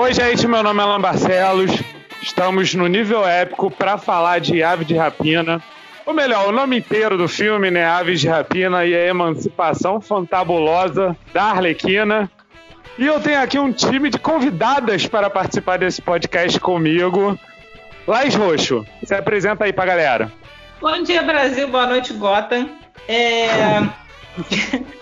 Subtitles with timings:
[0.00, 1.72] Oi, gente, meu nome é Alan Barcelos.
[2.22, 5.60] Estamos no nível épico para falar de Ave de Rapina.
[6.06, 7.84] Ou melhor, o nome inteiro do filme, né?
[7.84, 12.30] Aves de Rapina e a Emancipação Fantabulosa da Arlequina.
[12.96, 17.36] E eu tenho aqui um time de convidadas para participar desse podcast comigo.
[18.06, 20.32] Laís Roxo, se apresenta aí pra galera.
[20.80, 21.66] Bom dia, Brasil.
[21.66, 22.70] Boa noite, Gotham.
[23.08, 23.82] É...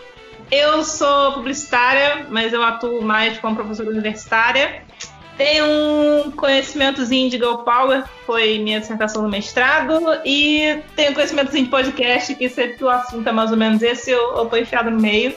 [0.50, 4.82] eu sou publicitária, mas eu atuo mais como professora universitária.
[5.36, 11.70] Tenho um conhecimentozinho de Girl Power, foi minha dissertação no mestrado, e tenho conhecimentozinho de
[11.70, 14.90] podcast, que sempre que o assunto é mais ou menos esse, eu, eu tô enfiado
[14.90, 15.34] no meio.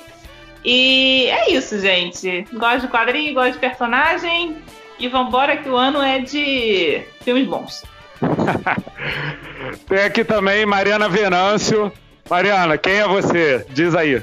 [0.64, 2.46] E é isso, gente.
[2.54, 4.58] Gosto de quadrinho, gosto de personagem.
[4.98, 7.84] E vambora que o ano é de filmes bons.
[9.88, 11.92] Tem aqui também Mariana Venâncio.
[12.30, 13.66] Mariana, quem é você?
[13.70, 14.22] Diz aí.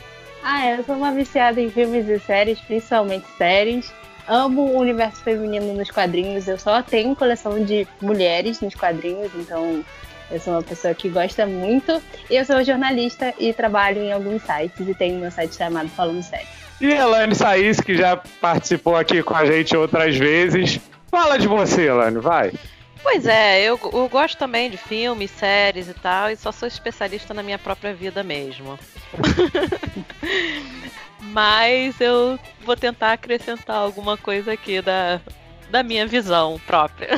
[0.48, 3.92] Ah, eu sou uma viciada em filmes e séries, principalmente séries.
[4.28, 6.46] Amo o universo feminino nos quadrinhos.
[6.46, 9.84] Eu só tenho coleção de mulheres nos quadrinhos, então
[10.30, 12.00] eu sou uma pessoa que gosta muito.
[12.30, 16.46] Eu sou jornalista e trabalho em alguns sites e tenho meu site chamado Falando Sério.
[16.80, 20.78] E Elaine Saís, que já participou aqui com a gente outras vezes.
[21.10, 22.52] Fala de você, Elaine, vai.
[23.02, 27.32] Pois é, eu, eu, gosto também de filmes, séries e tal, e só sou especialista
[27.32, 28.78] na minha própria vida mesmo.
[31.20, 35.20] Mas eu vou tentar acrescentar alguma coisa aqui da,
[35.70, 37.10] da minha visão própria.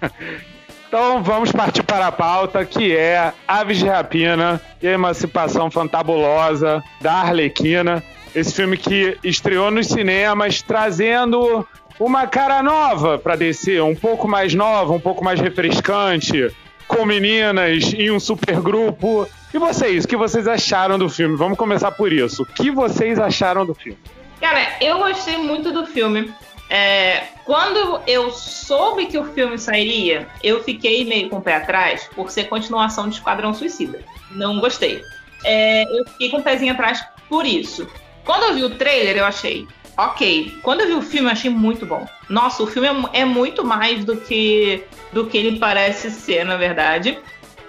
[0.90, 6.82] Então vamos partir para a pauta, que é Aves de Rapina e a Emancipação Fantabulosa
[7.00, 8.02] da Arlequina.
[8.34, 11.64] Esse filme que estreou nos cinemas, trazendo
[12.00, 16.50] uma cara nova para descer, um pouco mais nova, um pouco mais refrescante,
[16.88, 19.28] com meninas em um supergrupo.
[19.52, 21.36] E vocês, o que vocês acharam do filme?
[21.36, 22.42] Vamos começar por isso.
[22.42, 23.98] O que vocês acharam do filme?
[24.40, 26.32] Cara, eu gostei muito do filme.
[26.70, 32.08] É, quando eu soube que o filme sairia, eu fiquei meio com o pé atrás
[32.14, 34.00] por ser continuação de Esquadrão Suicida.
[34.30, 35.02] Não gostei.
[35.44, 37.86] É, eu fiquei com o pezinho atrás por isso.
[38.24, 39.66] Quando eu vi o trailer, eu achei,
[40.06, 40.58] ok.
[40.62, 42.06] Quando eu vi o filme, eu achei muito bom.
[42.28, 46.56] Nossa, o filme é, é muito mais do que, do que ele parece ser, na
[46.56, 47.18] verdade.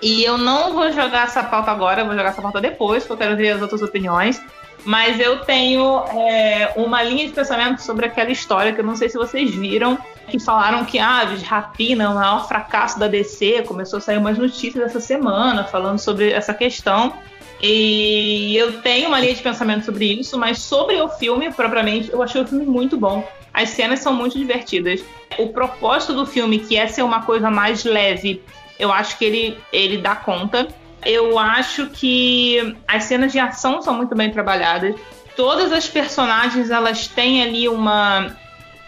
[0.02, 3.28] E eu não vou jogar essa pauta agora, vou jogar essa pauta depois, porque eu
[3.28, 4.42] quero ver as outras opiniões.
[4.84, 9.10] Mas eu tenho é, uma linha de pensamento sobre aquela história que eu não sei
[9.10, 9.96] se vocês viram,
[10.28, 13.64] que falaram que Aves, ah, Rapina é o maior fracasso da DC.
[13.68, 17.14] Começou a sair umas notícias essa semana falando sobre essa questão.
[17.62, 22.22] E eu tenho uma linha de pensamento sobre isso, mas sobre o filme, propriamente, eu
[22.24, 23.28] achei o filme muito bom.
[23.54, 25.04] As cenas são muito divertidas.
[25.38, 28.42] O propósito do filme, que é ser uma coisa mais leve,
[28.80, 30.68] eu acho que ele, ele dá conta.
[31.06, 34.96] Eu acho que as cenas de ação são muito bem trabalhadas.
[35.36, 38.36] Todas as personagens elas têm ali uma.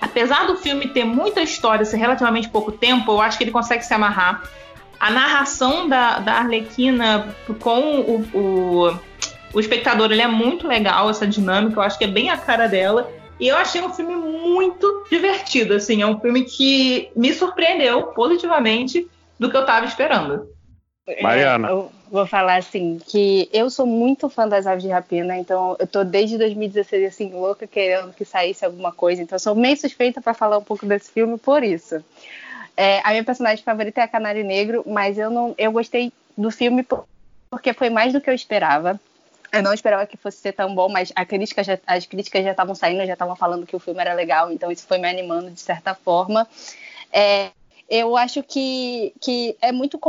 [0.01, 3.83] Apesar do filme ter muita história, ser relativamente pouco tempo, eu acho que ele consegue
[3.85, 4.43] se amarrar.
[5.03, 8.99] A narração da, da Arlequina com o, o,
[9.53, 12.67] o espectador ele é muito legal, essa dinâmica, eu acho que é bem a cara
[12.67, 13.11] dela.
[13.37, 19.05] E eu achei um filme muito divertido, assim, é um filme que me surpreendeu positivamente
[19.37, 20.47] do que eu estava esperando.
[21.21, 21.67] Mariana.
[21.67, 25.85] Eu vou falar assim, que eu sou muito fã das aves de rapina, então eu
[25.85, 30.21] tô desde 2016 assim, louca querendo que saísse alguma coisa, então eu sou meio suspeita
[30.21, 32.01] para falar um pouco desse filme por isso.
[32.75, 36.49] É, a minha personagem favorita é a Canário Negro, mas eu não eu gostei do
[36.49, 36.85] filme
[37.49, 38.99] porque foi mais do que eu esperava.
[39.51, 42.73] Eu não esperava que fosse ser tão bom, mas crítica já, as críticas já estavam
[42.73, 45.59] saindo, já estavam falando que o filme era legal, então isso foi me animando de
[45.59, 46.47] certa forma.
[47.11, 47.51] É,
[47.87, 49.99] eu acho que, que é muito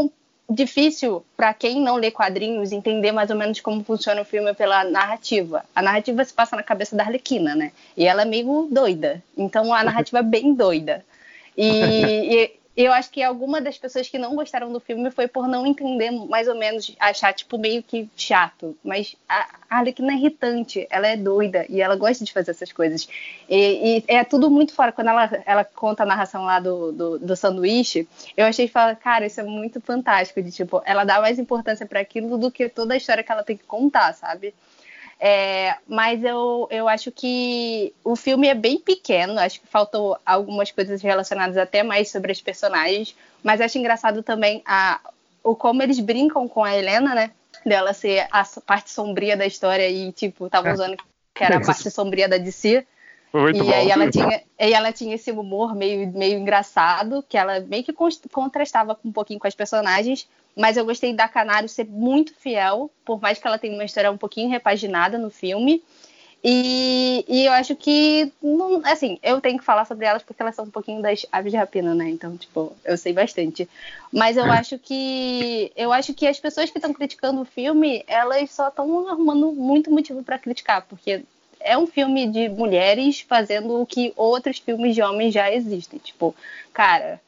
[0.48, 4.84] difícil para quem não lê quadrinhos entender mais ou menos como funciona o filme pela
[4.84, 5.64] narrativa.
[5.74, 7.72] A narrativa se passa na cabeça da Arlequina, né?
[7.94, 9.22] E ela é meio doida.
[9.36, 11.04] Então a narrativa é bem doida.
[11.56, 11.68] E,
[12.76, 15.64] e, eu acho que alguma das pessoas que não gostaram do filme foi por não
[15.64, 18.76] entender, mais ou menos, achar, tipo, meio que chato.
[18.82, 23.08] Mas a Arlequina é irritante, ela é doida e ela gosta de fazer essas coisas.
[23.48, 24.90] E, e é tudo muito fora.
[24.90, 28.96] Quando ela, ela conta a narração lá do, do, do sanduíche, eu achei que fala,
[28.96, 30.42] cara, isso é muito fantástico.
[30.42, 33.44] De tipo, ela dá mais importância para aquilo do que toda a história que ela
[33.44, 34.52] tem que contar, sabe?
[35.20, 40.70] É, mas eu, eu acho que o filme é bem pequeno, acho que faltou algumas
[40.70, 45.00] coisas relacionadas até mais sobre os personagens, mas acho engraçado também a,
[45.42, 47.30] o como eles brincam com a Helena, né?
[47.64, 50.74] Dela ser a parte sombria da história e, tipo, estavam é.
[50.74, 50.96] usando
[51.34, 52.86] que era a parte sombria da DC.
[53.32, 53.72] Muito e bom.
[53.72, 57.92] aí ela tinha, e ela tinha esse humor meio, meio engraçado, que ela meio que
[58.30, 63.20] contrastava um pouquinho com as personagens, mas eu gostei da Canário ser muito fiel, por
[63.20, 65.82] mais que ela tenha uma história um pouquinho repaginada no filme.
[66.46, 70.54] E, e eu acho que, não, assim, eu tenho que falar sobre elas porque elas
[70.54, 72.10] são um pouquinho das aves de rapina, né?
[72.10, 73.66] Então, tipo, eu sei bastante.
[74.12, 78.50] Mas eu acho que eu acho que as pessoas que estão criticando o filme, elas
[78.50, 81.22] só estão arrumando muito motivo para criticar, porque
[81.60, 85.98] é um filme de mulheres fazendo o que outros filmes de homens já existem.
[85.98, 86.34] Tipo,
[86.74, 87.18] cara,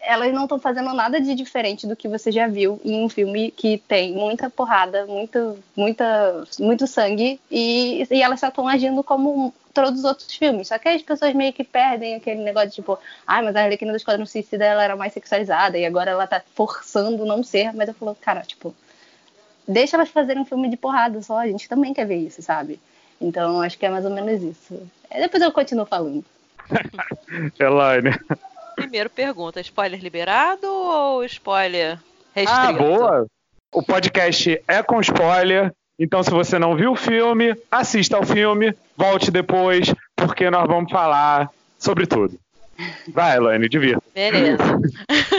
[0.00, 3.50] elas não estão fazendo nada de diferente do que você já viu em um filme
[3.50, 9.54] que tem muita porrada, muita, muita, muito sangue e, e elas só estão agindo como
[9.74, 10.68] todos os outros filmes.
[10.68, 13.92] Só que as pessoas meio que perdem aquele negócio tipo, ai, ah, mas a Arlequina
[13.92, 17.72] do Esquadrão Suicida ela era mais sexualizada e agora ela tá forçando não ser.
[17.74, 18.74] Mas eu falo, cara, tipo,
[19.68, 22.80] deixa elas fazerem um filme de porrada só, a gente também quer ver isso, sabe?
[23.20, 24.80] Então acho que é mais ou menos isso.
[25.10, 26.24] Depois eu continuo falando.
[27.60, 28.18] Elaine.
[28.74, 31.98] Primeiro pergunta, spoiler liberado ou spoiler
[32.34, 32.60] restrito?
[32.60, 33.26] Ah, boa!
[33.72, 38.74] O podcast é com spoiler, então se você não viu o filme, assista ao filme,
[38.96, 42.38] volte depois, porque nós vamos falar sobre tudo.
[43.08, 44.02] Vai, Elaine, divirta.
[44.14, 44.62] Beleza.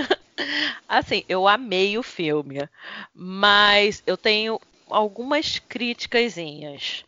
[0.87, 2.67] assim, eu amei o filme,
[3.13, 7.03] mas eu tenho algumas críticasinhas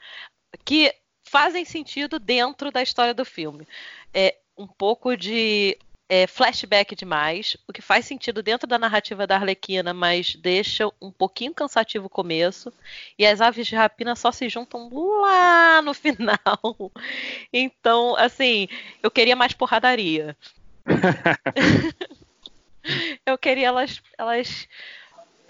[0.66, 0.94] que
[1.30, 3.68] fazem sentido dentro da história do filme.
[4.14, 5.78] É um pouco de
[6.14, 11.10] é, flashback demais, o que faz sentido dentro da narrativa da Arlequina, mas deixa um
[11.10, 12.72] pouquinho cansativo o começo.
[13.18, 16.92] E as aves de rapina só se juntam lá no final.
[17.52, 18.68] Então, assim,
[19.02, 20.38] eu queria mais porradaria.
[23.26, 24.68] eu queria elas, elas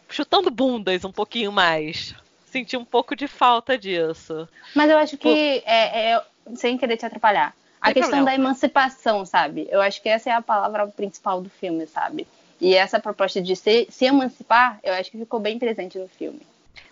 [0.08, 2.16] chutando bundas um pouquinho mais.
[2.46, 4.48] Senti um pouco de falta disso.
[4.74, 6.24] Mas eu acho que, é, é,
[6.56, 8.26] sem querer te atrapalhar, a questão problema.
[8.26, 9.68] da emancipação, sabe?
[9.70, 12.26] Eu acho que essa é a palavra principal do filme, sabe?
[12.62, 16.40] E essa proposta de se, se emancipar, eu acho que ficou bem presente no filme.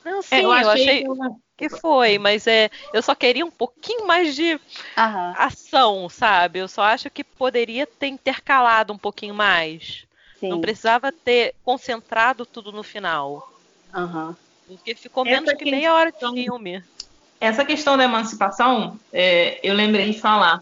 [0.03, 1.05] Não, sim, é, eu, eu achei
[1.57, 4.59] que foi, mas é, eu só queria um pouquinho mais de
[4.97, 5.33] Aham.
[5.38, 6.59] ação, sabe?
[6.59, 10.05] Eu só acho que poderia ter intercalado um pouquinho mais.
[10.39, 10.49] Sim.
[10.49, 13.47] Não precisava ter concentrado tudo no final.
[13.93, 14.35] Aham.
[14.67, 16.83] Porque ficou menos essa que questão, meia hora de filme.
[17.39, 20.61] Essa questão da emancipação, é, eu lembrei de falar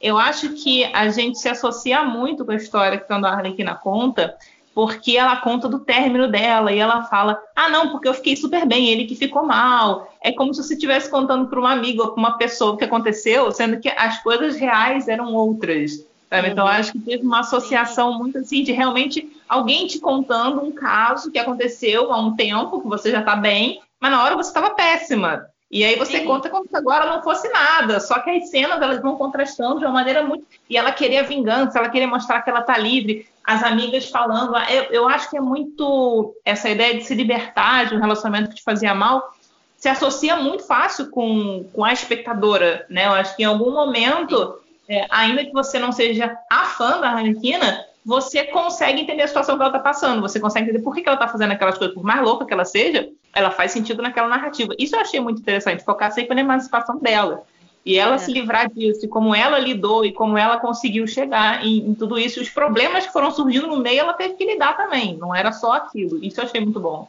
[0.00, 4.36] eu acho que a gente se associa muito com a história que a Arlequina conta,
[4.74, 8.64] porque ela conta do término dela e ela fala: ah, não, porque eu fiquei super
[8.64, 10.12] bem, ele que ficou mal.
[10.22, 12.84] É como se você estivesse contando para um amigo ou para uma pessoa o que
[12.84, 16.06] aconteceu, sendo que as coisas reais eram outras.
[16.28, 16.46] Então, uhum.
[16.46, 21.32] Então, acho que teve uma associação muito assim de realmente alguém te contando um caso
[21.32, 24.70] que aconteceu há um tempo, que você já está bem, mas na hora você estava
[24.70, 25.46] péssima.
[25.70, 26.24] E aí você Sim.
[26.24, 28.00] conta como se agora não fosse nada.
[28.00, 30.46] Só que as cenas elas vão contrastando de uma maneira muito.
[30.68, 33.26] E ela queria vingança, ela queria mostrar que ela tá livre.
[33.44, 34.56] As amigas falando.
[34.56, 38.50] Ah, eu, eu acho que é muito essa ideia de se libertar de um relacionamento
[38.50, 39.34] que te fazia mal
[39.78, 43.06] se associa muito fácil com, com a espectadora, né?
[43.06, 47.10] Eu acho que em algum momento, é, ainda que você não seja a fã da
[47.10, 51.02] Arlequina, você consegue entender a situação que ela está passando, você consegue entender por que,
[51.02, 54.02] que ela está fazendo aquelas coisas, por mais louca que ela seja, ela faz sentido
[54.02, 54.74] naquela narrativa.
[54.78, 57.44] Isso eu achei muito interessante, focar sempre na emancipação dela.
[57.84, 58.18] E ela é.
[58.18, 62.18] se livrar disso, e como ela lidou e como ela conseguiu chegar em, em, tudo
[62.18, 65.52] isso, os problemas que foram surgindo no meio, ela teve que lidar também, não era
[65.52, 66.22] só aquilo.
[66.22, 67.08] Isso eu achei muito bom.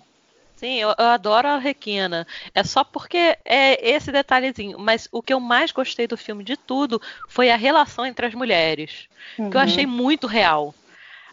[0.55, 2.27] Sim, eu, eu, adoro a Requina.
[2.53, 4.77] É só porque é esse detalhezinho.
[4.77, 8.33] Mas o que eu mais gostei do filme de tudo foi a relação entre as
[8.33, 9.07] mulheres.
[9.37, 9.49] Uhum.
[9.49, 10.75] Que eu achei muito real.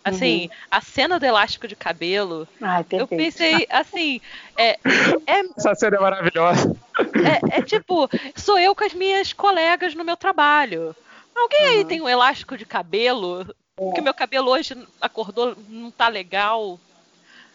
[0.07, 0.51] Assim, uhum.
[0.71, 2.47] a cena do elástico de cabelo.
[2.63, 4.21] Ai, eu pensei, assim.
[4.57, 4.79] É,
[5.27, 6.77] é, Essa cena é maravilhosa.
[6.97, 10.95] É, é, tipo, sou eu com as minhas colegas no meu trabalho.
[11.35, 11.73] Alguém uhum.
[11.73, 13.53] aí tem um elástico de cabelo?
[13.77, 13.93] É.
[13.95, 16.79] Que meu cabelo hoje acordou, não tá legal.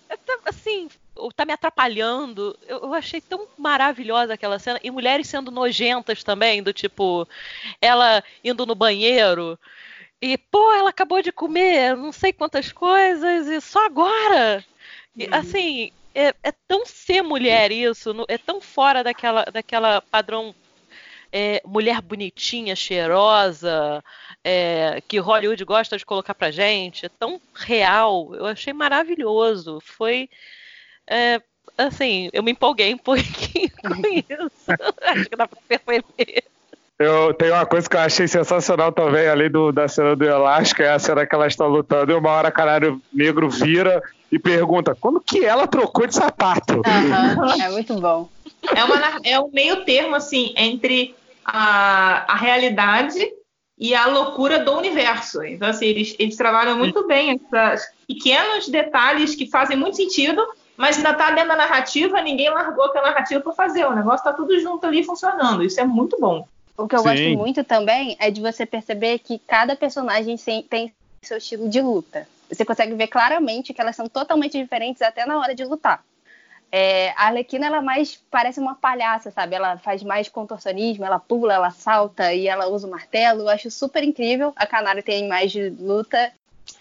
[0.09, 0.89] É, tá, assim,
[1.33, 2.53] tá me atrapalhando.
[2.67, 4.77] Eu, eu, achei tão maravilhosa aquela cena.
[4.83, 7.25] E mulheres sendo nojentas também, do tipo,
[7.81, 9.57] ela indo no banheiro
[10.21, 14.63] e, pô, ela acabou de comer não sei quantas coisas e só agora.
[15.15, 15.33] E, uhum.
[15.33, 20.53] assim, é, é, tão ser mulher isso, é tão fora daquela, daquela padrão
[21.31, 24.03] é, mulher bonitinha, cheirosa,
[24.43, 27.05] é, que Hollywood gosta de colocar pra gente.
[27.05, 28.35] É tão real.
[28.35, 29.79] Eu achei maravilhoso.
[29.81, 30.29] Foi.
[31.07, 31.41] É,
[31.77, 34.65] assim, eu me empolguei um pouquinho com isso.
[35.01, 36.43] Acho que dá pra perceber.
[37.01, 40.81] Eu tenho uma coisa que eu achei sensacional também, além do, da cena do elástico,
[40.81, 44.95] é a cena que elas estão lutando e uma hora Canário Negro vira e pergunta
[44.99, 46.75] quando que ela trocou de sapato.
[46.75, 48.29] Uhum, é muito bom.
[48.75, 53.19] É, uma, é um meio termo, assim, entre a, a realidade
[53.77, 55.43] e a loucura do universo.
[55.43, 60.45] Então, assim, eles, eles trabalham muito bem esses pequenos detalhes que fazem muito sentido
[60.81, 63.85] mas ainda tá dentro da narrativa, ninguém largou aquela narrativa para fazer.
[63.85, 65.61] O negócio tá tudo junto ali funcionando.
[65.61, 66.47] Isso é muito bom.
[66.81, 67.09] O que eu Sim.
[67.09, 70.35] gosto muito também é de você perceber que cada personagem
[70.67, 72.27] tem seu estilo de luta.
[72.49, 76.03] Você consegue ver claramente que elas são totalmente diferentes até na hora de lutar.
[76.71, 79.55] É, a Arlequina, ela mais parece uma palhaça, sabe?
[79.55, 83.41] Ela faz mais contorcionismo, ela pula, ela salta e ela usa o martelo.
[83.41, 84.51] Eu acho super incrível.
[84.55, 86.31] A Canário tem mais de luta.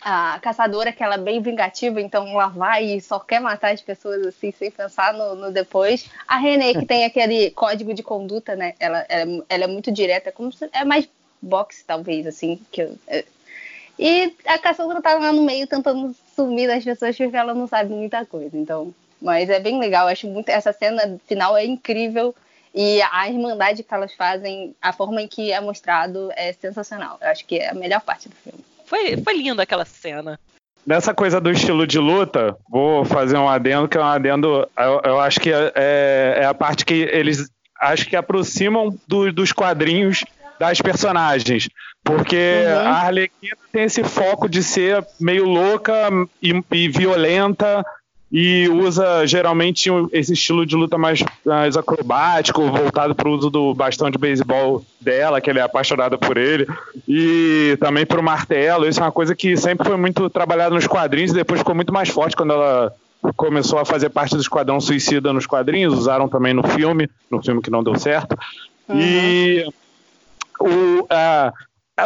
[0.01, 3.81] A caçadora, que ela é bem vingativa, então ela vai e só quer matar as
[3.81, 6.09] pessoas assim, sem pensar no, no depois.
[6.27, 8.75] A René, que tem aquele código de conduta, né?
[8.79, 11.09] Ela, ela, ela é muito direta, como se, é mais
[11.41, 12.61] boxe, talvez, assim.
[12.71, 13.25] Que eu, é.
[13.99, 17.93] E a caçadora tá lá no meio tentando sumir das pessoas porque ela não sabe
[17.93, 18.57] muita coisa.
[18.57, 20.49] Então, mas é bem legal, acho muito.
[20.49, 22.35] Essa cena final é incrível.
[22.75, 27.19] E a irmandade que elas fazem, a forma em que é mostrado é sensacional.
[27.21, 28.65] Eu acho que é a melhor parte do filme.
[28.91, 30.39] Foi, foi linda aquela cena.
[30.85, 34.69] Nessa coisa do estilo de luta, vou fazer um adendo, que é um adendo.
[34.77, 37.49] Eu, eu acho que é, é, é, a parte que eles
[37.81, 40.25] acho que aproximam do, dos quadrinhos
[40.59, 41.69] das personagens.
[42.03, 42.89] Porque uhum.
[42.89, 46.09] a Arlequina tem esse foco de ser meio louca
[46.43, 47.85] e, e violenta
[48.33, 53.75] e usa geralmente esse estilo de luta mais, mais acrobático, voltado para o uso do
[53.75, 56.67] bastão de beisebol dela, que ele é apaixonada por ele,
[57.09, 58.87] e também para o martelo.
[58.87, 61.93] Isso é uma coisa que sempre foi muito trabalhada nos quadrinhos e depois ficou muito
[61.93, 62.95] mais forte quando ela
[63.37, 67.61] começou a fazer parte do Esquadrão Suicida nos quadrinhos, usaram também no filme, no filme
[67.61, 68.37] que não deu certo.
[68.89, 69.01] Uhum.
[69.01, 69.65] E
[70.61, 71.07] o,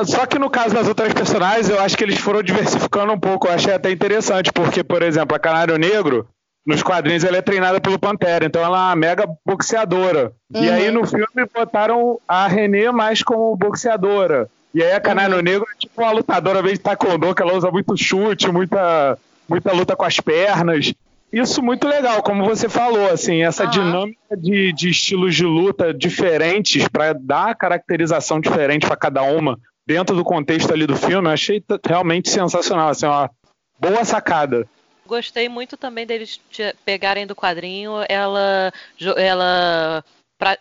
[0.05, 3.47] só que no caso das outras personagens, eu acho que eles foram diversificando um pouco.
[3.47, 6.27] Eu achei até interessante, porque, por exemplo, a Canário Negro,
[6.67, 10.33] nos quadrinhos, ela é treinada pelo Pantera, então ela é uma mega boxeadora.
[10.53, 10.65] Uhum.
[10.65, 14.49] E aí no filme botaram a Renê mais como boxeadora.
[14.75, 15.43] E aí a Canário uhum.
[15.43, 19.73] Negro é tipo uma lutadora meio de taekwondo, que ela usa muito chute, muita, muita
[19.73, 20.95] luta com as pernas.
[21.31, 23.71] Isso muito legal, como você falou, assim, essa uhum.
[23.71, 30.17] dinâmica de, de estilos de luta diferentes para dar caracterização diferente para cada uma dentro
[30.17, 33.31] do contexto ali do filme, eu achei realmente sensacional, assim, uma
[33.79, 34.67] boa sacada.
[35.07, 36.41] Gostei muito também deles
[36.85, 38.73] pegarem do quadrinho ela,
[39.17, 40.05] ela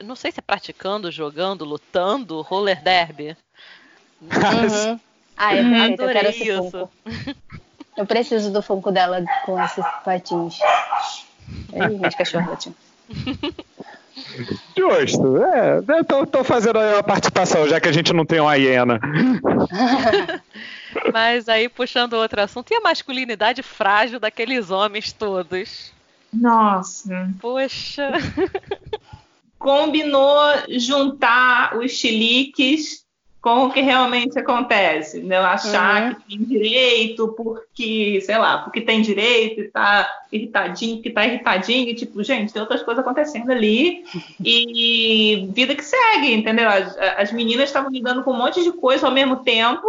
[0.04, 3.38] não sei se é praticando, jogando, lutando, roller derby.
[4.22, 4.30] Uhum.
[5.38, 6.90] ah, eu, Adorei eu isso.
[7.96, 10.60] Eu preciso do funko dela com esses patins.
[11.72, 12.70] Ei, minhas cachorras.
[14.78, 15.38] Justo.
[15.38, 19.00] É, tô, tô fazendo aí uma participação, já que a gente não tem uma hiena.
[21.12, 25.92] Mas aí, puxando outro assunto, e a masculinidade frágil daqueles homens todos?
[26.32, 27.30] Nossa.
[27.40, 28.12] Poxa.
[29.58, 30.40] Combinou
[30.70, 33.03] juntar os chiliques
[33.44, 35.38] com o que realmente acontece, né?
[35.38, 36.16] Achar uhum.
[36.16, 41.90] que tem direito porque, sei lá, porque tem direito e tá irritadinho, que tá irritadinho,
[41.90, 44.06] e tipo, gente, tem outras coisas acontecendo ali
[44.42, 46.70] e vida que segue, entendeu?
[46.70, 49.86] As, as meninas estavam lidando com um monte de coisa ao mesmo tempo,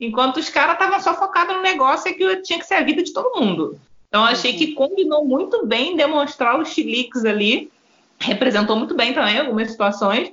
[0.00, 3.12] enquanto os caras estavam só focados no negócio que tinha que ser a vida de
[3.12, 3.78] todo mundo.
[4.08, 4.58] Então achei uhum.
[4.58, 7.70] que combinou muito bem demonstrar os chiliques ali,
[8.18, 10.32] representou muito bem também algumas situações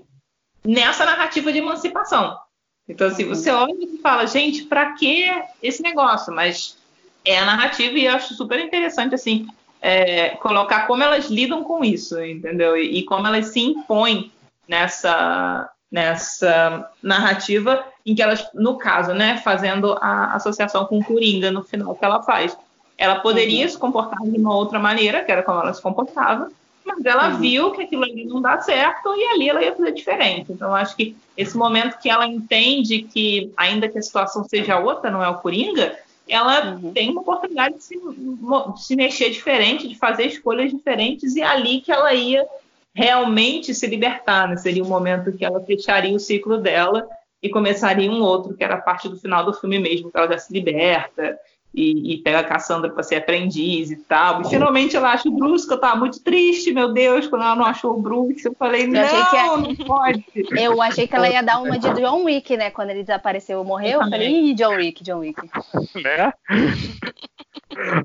[0.66, 2.36] nessa narrativa de emancipação.
[2.88, 5.30] Então, assim, você olha e fala, gente, para que
[5.62, 6.34] esse negócio?
[6.34, 6.78] Mas
[7.24, 9.48] é a narrativa e eu acho super interessante, assim,
[9.82, 12.78] é, colocar como elas lidam com isso, entendeu?
[12.78, 14.32] E, e, como elas se impõem
[14.68, 21.52] nessa, nessa narrativa em que elas, no caso, né, fazendo a associação com o Coringa
[21.52, 22.58] no final que ela faz.
[22.98, 23.72] Ela poderia uhum.
[23.72, 26.52] se comportar de uma outra maneira, que era como ela se comportava,
[26.86, 27.38] mas ela uhum.
[27.38, 30.52] viu que aquilo ali não dá certo e ali ela ia fazer diferente.
[30.52, 35.10] Então, acho que esse momento que ela entende que, ainda que a situação seja outra,
[35.10, 35.98] não é o Coringa,
[36.28, 36.94] ela uhum.
[36.94, 41.46] tem uma oportunidade de se, de se mexer diferente, de fazer escolhas diferentes, e é
[41.46, 42.46] ali que ela ia
[42.94, 44.48] realmente se libertar.
[44.48, 44.58] Né?
[44.58, 47.08] Seria o momento que ela fecharia o ciclo dela
[47.42, 50.28] e começaria um outro, que era a parte do final do filme mesmo, que ela
[50.28, 51.38] já se liberta
[51.74, 54.42] e, e pega a Cassandra para ser aprendiz e tal.
[54.42, 57.56] E finalmente ela acha o Bruce, que eu tava muito triste, meu Deus, quando ela
[57.56, 58.46] não achou o Bruce.
[58.46, 59.58] Eu falei, eu não, a...
[59.58, 60.24] não pode.
[60.54, 62.70] Eu achei que ela ia dar uma de John Wick, né?
[62.70, 65.42] Quando ele desapareceu morreu, eu, eu falei, ih, John Wick, John Wick.
[65.96, 66.34] Né?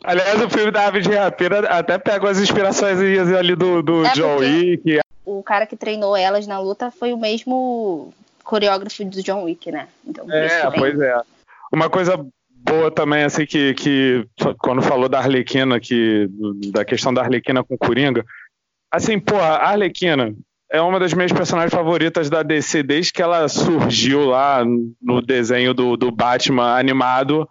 [0.05, 2.99] Aliás, o filme da Ave de Rapina até pega as inspirações
[3.39, 5.01] ali do, do é John Wick.
[5.25, 9.89] O cara que treinou elas na luta foi o mesmo coreógrafo do John Wick, né?
[10.07, 11.21] Então, é, pois é.
[11.71, 12.27] Uma coisa
[12.65, 14.27] boa também, assim, que, que
[14.59, 16.29] quando falou da Arlequina, que,
[16.73, 18.25] da questão da Arlequina com Coringa,
[18.91, 20.35] assim, pô, a Arlequina
[20.71, 24.63] é uma das minhas personagens favoritas da DC desde que ela surgiu lá
[25.01, 27.49] no desenho do, do Batman animado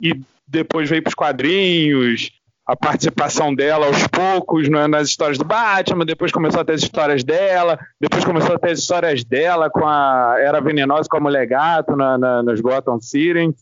[0.00, 2.32] e depois veio para os quadrinhos.
[2.66, 6.82] a participação dela aos poucos né, nas histórias do Batman, depois começou a ter as
[6.82, 11.20] histórias dela, depois começou a ter as histórias dela com a Era Venenosa com a
[11.20, 13.54] Mulher Gato na, na, nos Gotham City.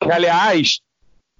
[0.00, 0.80] Que, aliás,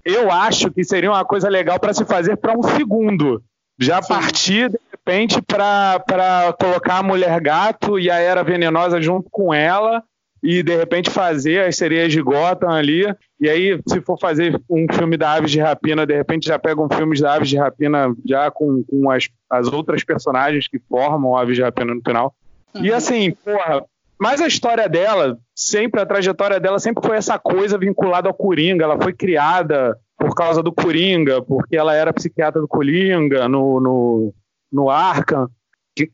[0.05, 3.43] eu acho que seria uma coisa legal para se fazer para um segundo.
[3.79, 4.09] Já Sim.
[4.09, 10.03] partir, de repente, para colocar a Mulher Gato e a Era Venenosa junto com ela
[10.43, 13.05] e de repente fazer as sereias de Gotham ali.
[13.41, 16.81] E aí, se for fazer um filme da Aves de Rapina, de repente já pega
[16.81, 21.37] um filme da Aves de Rapina já com, com as, as outras personagens que formam
[21.37, 22.35] Aves de Rapina no final.
[22.75, 22.85] Uhum.
[22.85, 23.85] E assim, porra,
[24.21, 28.85] mas a história dela, sempre, a trajetória dela sempre foi essa coisa vinculada ao Coringa.
[28.85, 34.35] Ela foi criada por causa do Coringa, porque ela era psiquiatra do Coringa no, no,
[34.73, 35.49] no Arkham.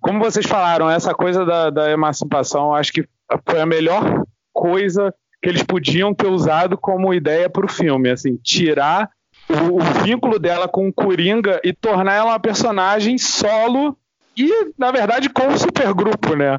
[0.01, 3.09] Como vocês falaram, essa coisa da, da emancipação, acho que
[3.47, 8.37] foi a melhor coisa que eles podiam ter usado como ideia para o filme, assim,
[8.37, 9.11] tirar
[9.49, 13.97] o, o, vínculo dela com o Coringa e tornar ela uma personagem solo
[14.37, 16.59] e, na verdade, com um supergrupo, né?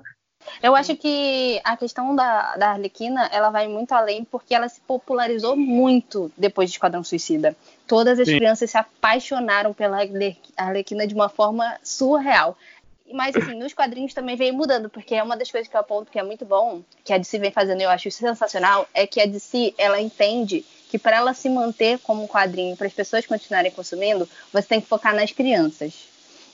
[0.61, 4.79] Eu acho que a questão da, da Arlequina, ela vai muito além porque ela se
[4.81, 7.55] popularizou muito depois de Esquadrão Suicida.
[7.87, 8.37] Todas as Sim.
[8.37, 9.99] crianças se apaixonaram pela
[10.57, 12.57] Arlequina de uma forma surreal.
[13.13, 16.11] Mas, assim, nos quadrinhos também veio mudando, porque é uma das coisas que eu aponto
[16.11, 19.21] que é muito bom, que a DC vem fazendo e eu acho sensacional, é que
[19.21, 23.25] a DC, ela entende que para ela se manter como um quadrinho, para as pessoas
[23.25, 26.07] continuarem consumindo, você tem que focar nas crianças.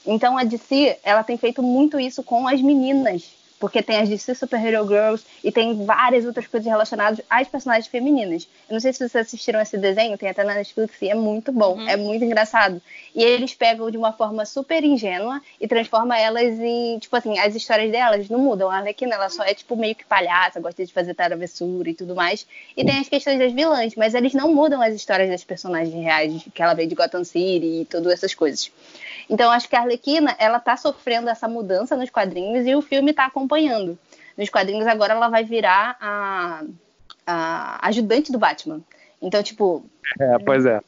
[0.06, 4.34] Então, a DC, ela tem feito muito isso com as meninas porque tem as DC
[4.34, 8.48] Super Hero Girls e tem várias outras coisas relacionadas às personagens femininas.
[8.68, 11.52] Eu não sei se vocês assistiram esse desenho, tem até na Netflix e é muito
[11.52, 11.88] bom, uhum.
[11.88, 12.82] é muito engraçado.
[13.14, 17.54] E eles pegam de uma forma super ingênua e transformam elas em, tipo assim, as
[17.54, 18.70] histórias delas não mudam.
[18.72, 22.16] A Arlequina, ela só é tipo meio que palhaça, gosta de fazer travessura e tudo
[22.16, 22.48] mais.
[22.76, 26.48] E tem as questões das vilãs, mas eles não mudam as histórias das personagens reais,
[26.52, 28.72] que ela veio de Gotham City e todas essas coisas.
[29.30, 33.12] Então acho que a Arlequina, ela tá sofrendo essa mudança nos quadrinhos e o filme
[33.12, 33.51] está acompanhando.
[34.38, 36.64] Nos quadrinhos agora ela vai virar a,
[37.26, 38.82] a ajudante do Batman.
[39.22, 39.86] Então, tipo.
[40.20, 40.82] É, pois é.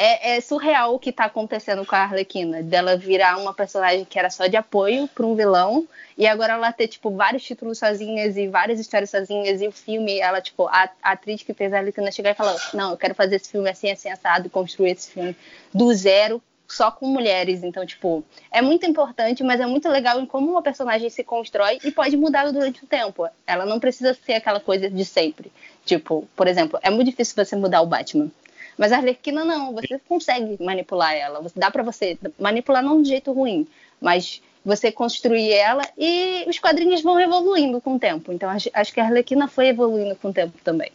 [0.00, 4.16] É, é, surreal o que está acontecendo com a Arlequina, dela virar uma personagem que
[4.16, 8.36] era só de apoio para um vilão, e agora ela ter, tipo, vários títulos sozinhas
[8.36, 11.78] e várias histórias sozinhas, e o filme, ela, tipo, a, a atriz que fez a
[11.78, 14.92] Arlequina chegar e falar, não, eu quero fazer esse filme assim, assim, assado, e construir
[14.92, 15.36] esse filme
[15.74, 17.64] do zero, só com mulheres.
[17.64, 21.78] Então, tipo, é muito importante, mas é muito legal em como uma personagem se constrói
[21.82, 23.26] e pode mudar durante o tempo.
[23.46, 25.50] Ela não precisa ser aquela coisa de sempre.
[25.84, 28.30] Tipo, por exemplo, é muito difícil você mudar o Batman.
[28.76, 31.44] Mas a Arlequina não, você consegue manipular ela.
[31.56, 33.66] Dá para você manipular não de jeito ruim,
[34.00, 38.32] mas você construir ela e os quadrinhos vão evoluindo com o tempo.
[38.32, 40.92] Então acho que a Arlequina foi evoluindo com o tempo também.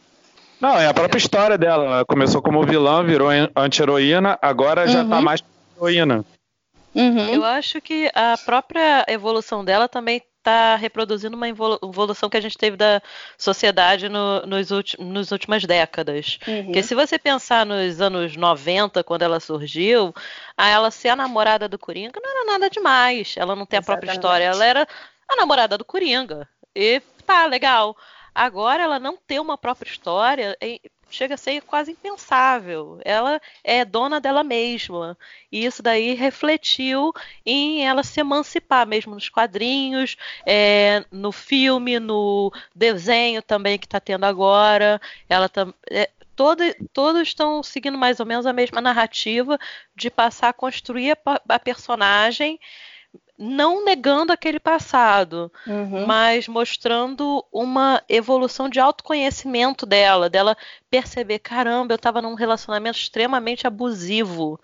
[0.61, 1.83] Não, é a própria história dela.
[1.83, 5.21] Ela começou como vilã, virou anti-heroína, agora já tá uhum.
[5.21, 5.43] mais
[5.75, 6.25] heroína.
[6.93, 7.33] Uhum.
[7.33, 12.57] Eu acho que a própria evolução dela também está reproduzindo uma evolução que a gente
[12.57, 13.01] teve da
[13.37, 16.37] sociedade no, nos, nos últimas décadas.
[16.45, 16.65] Uhum.
[16.65, 20.13] Porque se você pensar nos anos 90, quando ela surgiu,
[20.57, 23.35] a ela ser a namorada do Coringa não era nada demais.
[23.37, 23.83] Ela não tem Exatamente.
[23.83, 24.87] a própria história, ela era
[25.29, 26.47] a namorada do Coringa.
[26.75, 27.95] E tá, legal.
[28.35, 30.57] Agora ela não ter uma própria história,
[31.13, 32.99] chega a ser quase impensável.
[33.05, 35.17] Ela é dona dela mesma.
[35.51, 37.13] E isso daí refletiu
[37.45, 43.99] em ela se emancipar mesmo nos quadrinhos, é, no filme, no desenho também que está
[43.99, 44.99] tendo agora.
[45.29, 45.49] Ela
[45.91, 49.59] é, todo, todos estão seguindo mais ou menos a mesma narrativa
[49.95, 52.59] de passar a construir a, a personagem
[53.37, 56.05] não negando aquele passado, uhum.
[56.05, 60.55] mas mostrando uma evolução de autoconhecimento dela, dela
[60.89, 64.59] perceber, caramba, eu estava num relacionamento extremamente abusivo.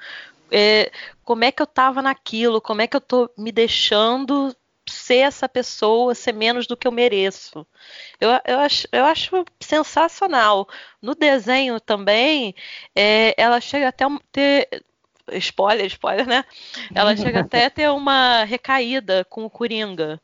[0.51, 0.91] É,
[1.23, 2.61] como é que eu estava naquilo?
[2.61, 4.55] Como é que eu estou me deixando
[4.87, 7.65] ser essa pessoa, ser menos do que eu mereço?
[8.19, 10.67] Eu, eu, acho, eu acho sensacional.
[11.01, 12.55] No desenho também,
[12.95, 14.85] é, ela chega até a ter
[15.33, 16.43] spoiler, spoiler, né?
[16.93, 20.19] Ela chega até a ter uma recaída com o Coringa.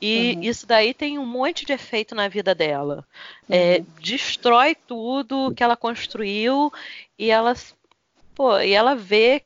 [0.00, 0.42] E uhum.
[0.42, 3.04] isso daí tem um monte de efeito na vida dela.
[3.48, 3.86] É, uhum.
[4.00, 6.72] destrói tudo que ela construiu
[7.18, 7.54] e ela,
[8.34, 9.42] pô, e ela vê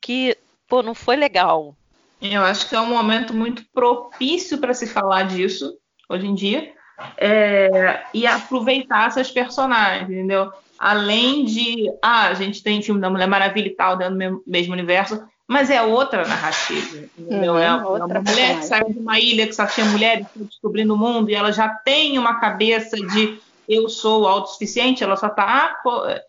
[0.00, 1.76] que pô, não foi legal.
[2.20, 5.76] Eu acho que é um momento muito propício para se falar disso
[6.08, 6.72] hoje em dia
[7.16, 10.52] é, e aproveitar essas personagens, entendeu?
[10.82, 14.72] Além de, ah, a gente tem filme da Mulher Maravilha e tal, dentro do mesmo
[14.72, 17.56] universo, mas é outra narrativa, entendeu?
[17.56, 20.98] É, é uma mulher que saiu de uma ilha que só tinha mulheres descobrindo o
[20.98, 25.80] mundo e ela já tem uma cabeça de eu sou autossuficiente, ela só está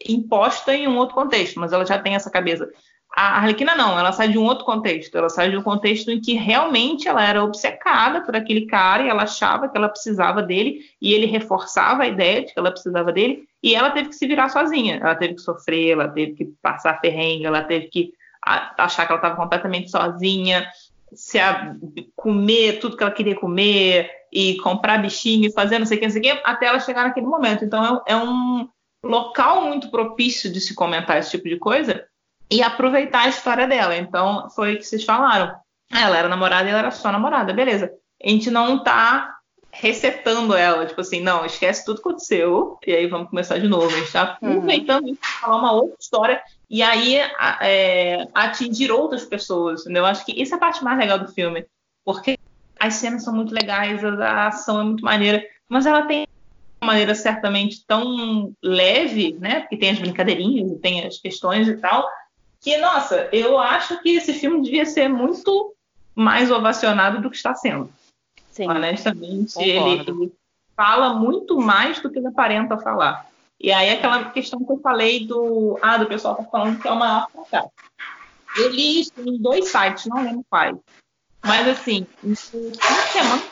[0.08, 2.70] imposta em um outro contexto, mas ela já tem essa cabeça.
[3.16, 5.16] A Arlequina não, ela sai de um outro contexto.
[5.16, 9.10] Ela sai de um contexto em que realmente ela era obcecada por aquele cara e
[9.10, 13.12] ela achava que ela precisava dele e ele reforçava a ideia de que ela precisava
[13.12, 14.96] dele e ela teve que se virar sozinha.
[14.96, 19.20] Ela teve que sofrer, ela teve que passar perrengue, ela teve que achar que ela
[19.20, 20.68] estava completamente sozinha,
[21.14, 21.76] se a,
[22.16, 26.08] comer tudo que ela queria comer e comprar bichinho e fazer não sei o que,
[26.08, 27.64] não sei o que, até ela chegar naquele momento.
[27.64, 28.68] Então é, é um
[29.04, 32.04] local muito propício de se comentar esse tipo de coisa
[32.54, 33.98] e aproveitar a história dela.
[33.98, 35.56] Então, foi o que vocês falaram.
[35.92, 37.92] Ela era namorada e ela era só namorada, beleza.
[38.24, 39.36] A gente não tá
[39.72, 43.88] resetando ela, tipo assim, não, esquece tudo que aconteceu e aí vamos começar de novo.
[43.88, 45.16] A gente tá aproveitando uhum.
[45.16, 47.16] para falar uma outra história e aí
[47.60, 50.04] é, atingir outras pessoas, entendeu?
[50.04, 51.66] Eu acho que isso é a parte mais legal do filme,
[52.06, 52.38] porque
[52.80, 56.28] as cenas são muito legais, a ação é muito maneira, mas ela tem
[56.80, 59.62] uma maneira certamente tão leve, né?
[59.62, 62.08] Porque tem as brincadeirinhas, tem as questões e tal,
[62.64, 65.76] que, nossa, eu acho que esse filme devia ser muito
[66.16, 67.92] mais ovacionado do que está sendo.
[68.52, 68.70] Sim.
[68.70, 70.34] Honestamente, ele, ele,
[70.74, 73.28] fala muito mais do que ele aparenta falar.
[73.60, 75.78] E aí aquela questão que eu falei do.
[75.82, 77.70] Ah, do pessoal tá falando que é o maior fracasso.
[78.56, 80.78] Eu li isso em dois sites, não lembro quais.
[81.44, 83.44] Mas assim, no fim de semana.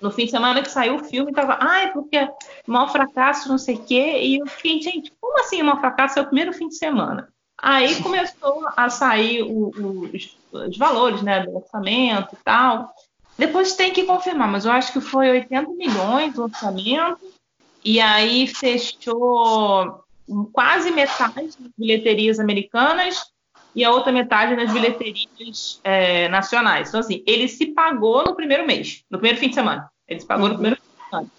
[0.00, 2.28] No fim de semana que saiu o filme, tava, ai, ah, porque
[2.66, 4.18] maior fracasso, não sei o quê.
[4.22, 6.18] E eu fiquei, gente, como assim maior fracasso?
[6.18, 7.32] É o primeiro fim de semana.
[7.58, 12.92] Aí começou a sair o, o, os, os, valores né, do orçamento e tal.
[13.38, 17.20] Depois tem que confirmar, mas eu acho que foi 80 milhões o orçamento.
[17.84, 20.04] E aí fechou
[20.52, 23.22] quase metade das bilheterias americanas
[23.74, 26.88] e a outra metade nas bilheterias é, nacionais.
[26.88, 29.90] Então, assim, ele se pagou no primeiro mês, no primeiro fim de semana.
[30.06, 31.30] Ele se pagou no primeiro fim de semana.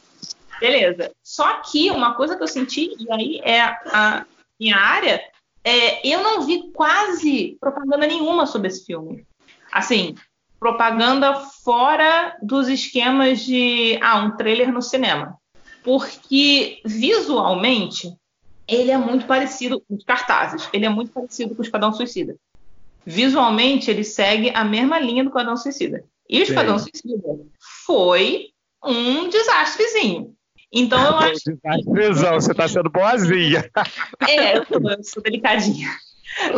[0.60, 1.12] Beleza.
[1.23, 4.25] Só que uma coisa que eu senti, e aí é a
[4.60, 5.21] minha área,
[5.65, 9.25] é, eu não vi quase propaganda nenhuma sobre esse filme.
[9.71, 10.15] Assim,
[10.60, 15.38] propaganda fora dos esquemas de ah, um trailer no cinema.
[15.84, 18.15] Porque visualmente
[18.67, 22.36] ele é muito parecido, os cartazes, ele é muito parecido com o Esquadrão Suicida.
[23.06, 26.04] Visualmente, ele segue a mesma linha do Esquadrão Suicida.
[26.28, 27.39] E o Esquadrão Suicida
[27.86, 28.49] foi
[28.84, 30.36] um desastrezinho.
[30.71, 31.43] Então eu acho.
[31.45, 33.69] Desastrezão, você está sendo boazinha.
[34.28, 35.89] É, eu sou, eu sou delicadinha.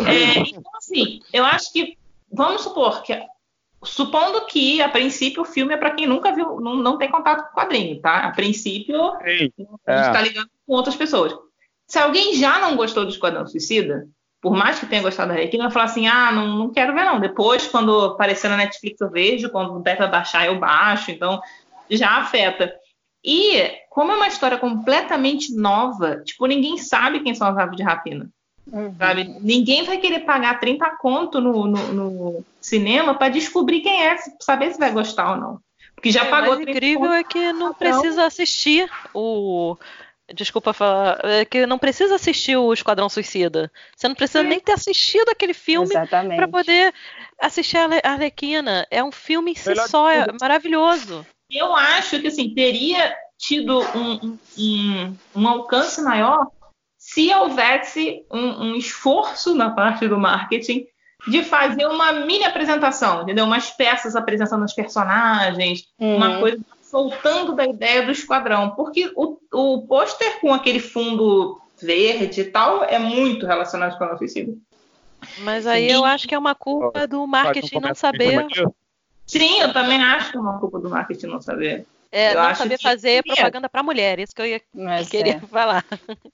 [0.07, 1.97] É, então, assim, eu acho que.
[2.31, 3.19] Vamos supor que.
[3.83, 7.43] Supondo que, a princípio, o filme é para quem nunca viu, não, não tem contato
[7.43, 8.21] com o quadrinho, tá?
[8.21, 9.53] A princípio, Sim, a gente
[9.87, 10.23] está é.
[10.23, 11.33] ligando com outras pessoas.
[11.85, 14.07] Se alguém já não gostou do Esquadrão Suicida,
[14.41, 17.05] por mais que tenha gostado da Arlequina, vai falar assim: ah, não, não quero ver,
[17.05, 17.19] não.
[17.19, 21.11] Depois, quando aparecer na Netflix, eu vejo, quando der para baixar, eu baixo.
[21.11, 21.39] Então,
[21.89, 22.73] já afeta.
[23.27, 27.83] E, como é uma história completamente nova, tipo, ninguém sabe quem são as aves de
[27.83, 28.29] rapina.
[28.71, 28.95] Uhum.
[28.97, 29.25] Sabe?
[29.41, 34.71] Ninguém vai querer pagar 30 conto no, no, no cinema para descobrir quem é, saber
[34.71, 35.59] se vai gostar ou não.
[35.93, 36.55] Porque já é, pagou.
[36.55, 39.75] O incrível é que não precisa assistir o.
[40.33, 43.71] Desculpa falar, é que não precisa assistir o Esquadrão Suicida.
[43.95, 44.49] Você não precisa Sim.
[44.49, 45.93] nem ter assistido aquele filme
[46.35, 46.93] para poder
[47.39, 48.85] assistir a Arlequina.
[48.91, 51.25] É um filme em si só, é maravilhoso.
[51.49, 56.47] Eu acho que assim, teria tido um, um, um alcance maior
[56.97, 60.85] se houvesse um, um, esforço na parte do marketing
[61.27, 63.45] de fazer uma mini apresentação, entendeu?
[63.45, 66.17] Umas peças apresentando os personagens, uhum.
[66.17, 72.41] uma coisa soltando da ideia do esquadrão, porque o, o pôster com aquele fundo verde
[72.41, 74.53] e tal é muito relacionado com o suicida.
[75.39, 78.45] Mas aí eu acho que é uma culpa do marketing não saber
[79.27, 81.85] Sim, eu também acho que é uma culpa do marketing não saber.
[82.09, 83.33] É, eu não saber fazer que...
[83.33, 85.39] propaganda para mulher, isso que eu ia, Mas queria é.
[85.41, 85.83] falar.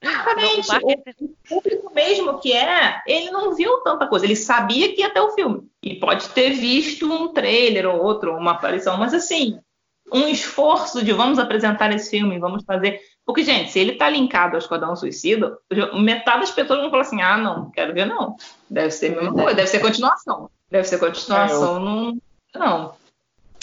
[0.00, 1.18] Exatamente.
[1.20, 5.10] O, o público mesmo que é, ele não viu tanta coisa, ele sabia que ia
[5.10, 5.68] ter o filme.
[5.82, 9.58] E pode ter visto um trailer ou outro, uma aparição, mas assim,
[10.12, 13.00] um esforço de vamos apresentar esse filme, vamos fazer.
[13.26, 15.58] Porque, gente, se ele tá linkado ao Esquadrão Suicida,
[15.94, 18.36] metade das pessoas vão falar assim: ah, não, quero ver, não.
[18.70, 20.50] Deve ser a mesma coisa, deve ser continuação.
[20.70, 21.80] Deve ser continuação, é, eu...
[21.80, 22.18] não
[22.54, 22.92] não.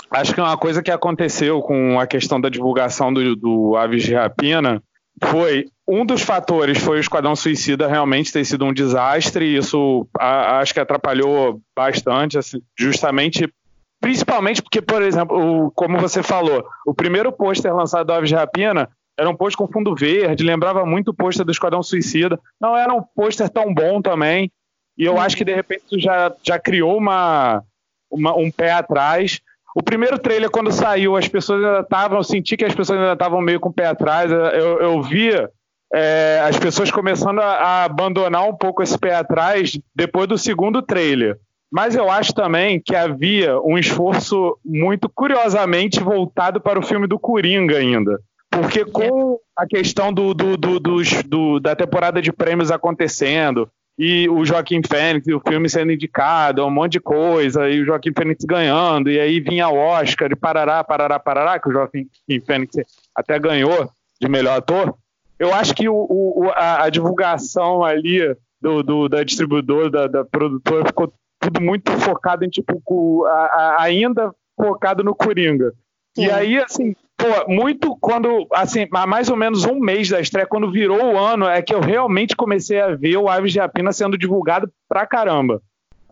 [0.10, 4.13] Acho que uma coisa que aconteceu com a questão da divulgação do, do Aves de
[4.13, 4.84] Rapina
[5.23, 10.08] foi um dos fatores foi o Esquadrão Suicida realmente ter sido um desastre, e isso
[10.17, 13.51] a, acho que atrapalhou bastante, assim, justamente,
[13.99, 18.36] principalmente porque, por exemplo, o, como você falou, o primeiro pôster lançado do Aves de
[18.36, 22.75] Rapina era um pôster com fundo verde, lembrava muito o pôster do Esquadrão Suicida, não
[22.75, 24.51] era um pôster tão bom também,
[24.97, 27.63] e eu acho que de repente isso já, já criou uma,
[28.12, 29.39] uma, um pé atrás.
[29.76, 33.13] O primeiro trailer, quando saiu, as pessoas ainda estavam, eu senti que as pessoas ainda
[33.13, 34.30] estavam meio com o pé atrás.
[34.32, 35.50] Eu, eu via
[35.93, 40.82] é, as pessoas começando a, a abandonar um pouco esse pé atrás depois do segundo
[40.82, 41.38] trailer.
[41.71, 47.17] Mas eu acho também que havia um esforço muito curiosamente voltado para o filme do
[47.17, 48.19] Coringa ainda.
[48.50, 54.82] Porque com a questão do, do, do, da temporada de prêmios acontecendo, e o Joaquim
[54.86, 59.19] Fênix, o filme sendo indicado, um monte de coisa, e o Joaquim Fênix ganhando, e
[59.19, 62.08] aí vinha o Oscar, e parará, parará, parará, que o Joaquim
[62.45, 62.75] Fênix
[63.15, 64.95] até ganhou de melhor ator.
[65.38, 68.19] Eu acho que o, o a, a, divulgação ali
[68.62, 73.84] do, do da distribuidora, da, da, produtora, ficou tudo muito focado em, tipo, a, a,
[73.84, 75.73] ainda focado no Coringa.
[76.15, 76.25] Sim.
[76.25, 80.48] E aí, assim, pô, muito quando, assim, há mais ou menos um mês da estreia,
[80.48, 83.92] quando virou o ano, é que eu realmente comecei a ver o Aves de Rapina
[83.92, 85.62] sendo divulgado pra caramba.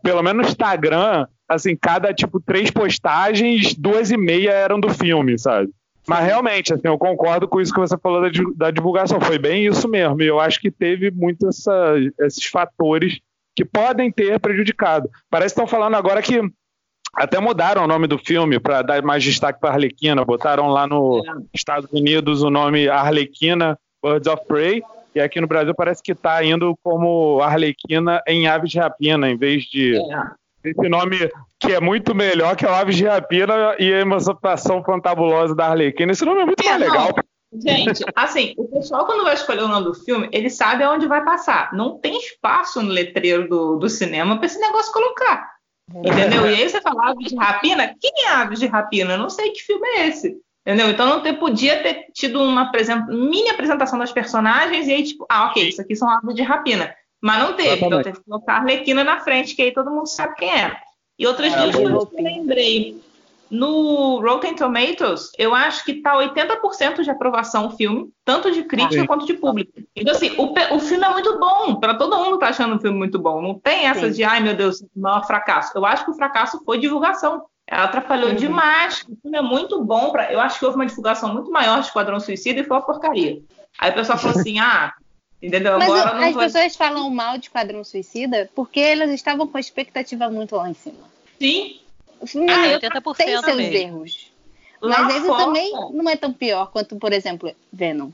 [0.04, 5.38] Pelo menos no Instagram, assim, cada, tipo, três postagens, duas e meia eram do filme,
[5.38, 5.70] sabe?
[6.08, 9.20] Mas realmente, assim, eu concordo com isso que você falou da, da divulgação.
[9.20, 10.22] Foi bem isso mesmo.
[10.22, 13.20] E eu acho que teve muito essa, esses fatores
[13.56, 15.10] que podem ter prejudicado.
[15.30, 16.42] Parece que estão falando agora que
[17.20, 20.24] até mudaram o nome do filme para dar mais destaque para Arlequina.
[20.24, 21.32] Botaram lá nos é.
[21.54, 24.82] Estados Unidos o nome Arlequina Birds of Prey.
[25.14, 29.36] E aqui no Brasil parece que está indo como Arlequina em Aves de Rapina, em
[29.36, 30.70] vez de é.
[30.70, 31.18] esse nome
[31.60, 35.66] que é muito melhor que é o Aves de Rapina e a Emancipação Fantabulosa da
[35.68, 36.14] Arlequina.
[36.14, 37.14] Esse nome é muito é, mais legal.
[37.52, 41.22] Gente, assim, o pessoal quando vai escolher o nome do filme, ele sabe aonde vai
[41.26, 41.74] passar.
[41.74, 45.59] Não tem espaço no letreiro do, do cinema para esse negócio colocar.
[45.96, 46.50] Entendeu?
[46.50, 47.96] E aí você fala Aves de Rapina?
[48.00, 49.14] Quem é Aves de Rapina?
[49.14, 50.40] Eu não sei que filme é esse.
[50.66, 50.90] Entendeu?
[50.90, 52.72] Então não ter, podia ter tido uma
[53.08, 56.94] mini apresentação das personagens e aí, tipo, ah, ok, isso aqui são aves de rapina.
[57.22, 60.08] Mas não teve, então teve que colocar a Arlequina na frente, que aí todo mundo
[60.08, 60.78] sabe quem é.
[61.18, 63.02] E outras ah, duas coisas que eu lembrei.
[63.50, 69.02] No Rotten Tomatoes, eu acho que tá 80% de aprovação o filme, tanto de crítica
[69.02, 69.08] Sim.
[69.08, 69.72] quanto de público.
[69.96, 72.98] Então, assim, o, o filme é muito bom, para todo mundo tá achando o filme
[72.98, 73.42] muito bom.
[73.42, 74.12] Não tem essa Sim.
[74.12, 75.72] de, ai meu Deus, maior fracasso.
[75.76, 77.44] Eu acho que o fracasso foi divulgação.
[77.70, 78.36] Ela atrapalhou uhum.
[78.36, 79.04] demais.
[79.08, 80.12] O filme é muito bom.
[80.12, 80.32] Pra...
[80.34, 83.42] Eu acho que houve uma divulgação muito maior de Esquadrão Suicida e foi uma porcaria.
[83.78, 84.94] Aí o pessoal falou assim: ah,
[85.42, 85.78] entendeu?
[85.78, 86.44] Mas Agora as foi...
[86.46, 90.74] pessoas falam mal de Esquadrão Suicida porque elas estavam com a expectativa muito lá em
[90.74, 90.98] cima.
[91.40, 91.80] Sim,
[92.20, 93.76] o filme ah, 80% tem seus mesmo.
[93.76, 94.32] erros.
[94.82, 95.46] Lá mas esse fora.
[95.46, 98.12] também não é tão pior quanto, por exemplo, Venom.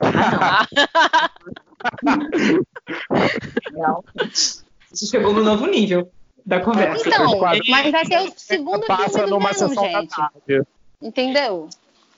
[0.00, 0.66] Ah,
[3.72, 4.04] não.
[4.90, 6.10] Você chegou no novo nível
[6.44, 7.06] da conversa.
[7.06, 10.14] Então, mas vai ser o segundo filme do Venom, gente.
[11.02, 11.68] Entendeu?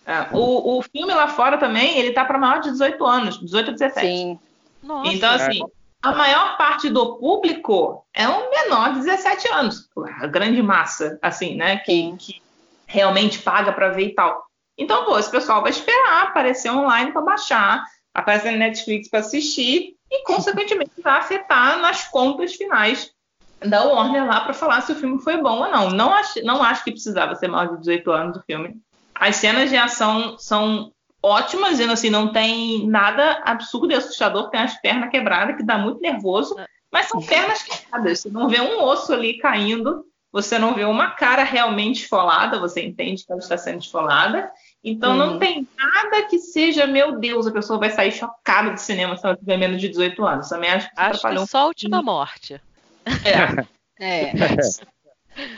[0.07, 3.70] É, o, o filme lá fora também, ele tá para maior de 18 anos, 18
[3.70, 4.07] a 17.
[4.07, 4.38] Sim.
[4.83, 5.12] Nossa.
[5.12, 5.61] Então, assim,
[6.02, 9.88] a maior parte do público é um menor de 17 anos,
[10.20, 12.42] a grande massa, assim, né, que, que
[12.87, 14.46] realmente paga para ver e tal.
[14.76, 17.84] Então, pô, esse pessoal vai esperar aparecer online para baixar,
[18.14, 23.12] aparecer na Netflix para assistir e, consequentemente, vai afetar nas contas finais
[23.61, 25.90] da Warner lá para falar se o filme foi bom ou não.
[25.90, 28.76] Não acho, não acho que precisava ser maior de 18 anos o filme.
[29.12, 34.61] As cenas de ação são ótimas, e assim, não tem nada absurdo e assustador, tem
[34.61, 36.66] as pernas quebradas, que dá muito nervoso, é.
[36.92, 41.11] mas são pernas quebradas, você não vê um osso ali caindo, você não vê uma
[41.12, 44.50] cara realmente esfolada, você entende que ela está sendo esfolada,
[44.85, 45.38] então não uhum.
[45.38, 49.37] tem nada que seja, meu Deus, a pessoa vai sair chocada do cinema se ela
[49.37, 50.48] tiver menos de 18 anos.
[50.48, 52.61] Também acho que, acho que só a última morte.
[53.04, 53.66] É.
[54.00, 54.33] é.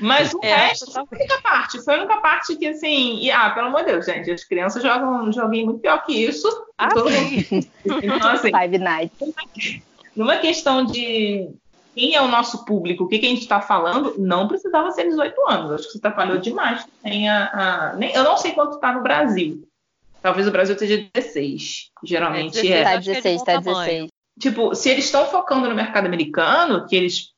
[0.00, 1.84] Mas o é, resto foi a única parte.
[1.84, 4.82] Foi a única parte que, assim, e, ah, pelo amor de Deus, gente, as crianças
[4.82, 6.48] jogam um joguinho muito pior que isso.
[6.76, 7.66] Ah, todo mundo...
[7.84, 9.34] Então, assim, Five Nights.
[10.14, 11.48] Numa questão de
[11.94, 15.08] quem é o nosso público, o que, que a gente está falando, não precisava ser
[15.08, 15.72] 18 anos.
[15.72, 16.86] Acho que você atrapalhou demais.
[17.02, 19.66] Tem a, a, nem, eu não sei quanto está no Brasil.
[20.22, 21.90] Talvez o Brasil esteja 16.
[22.04, 22.78] Geralmente é.
[22.78, 24.10] Está 16, está 16.
[24.38, 27.30] Tipo, se eles estão focando no mercado americano, que eles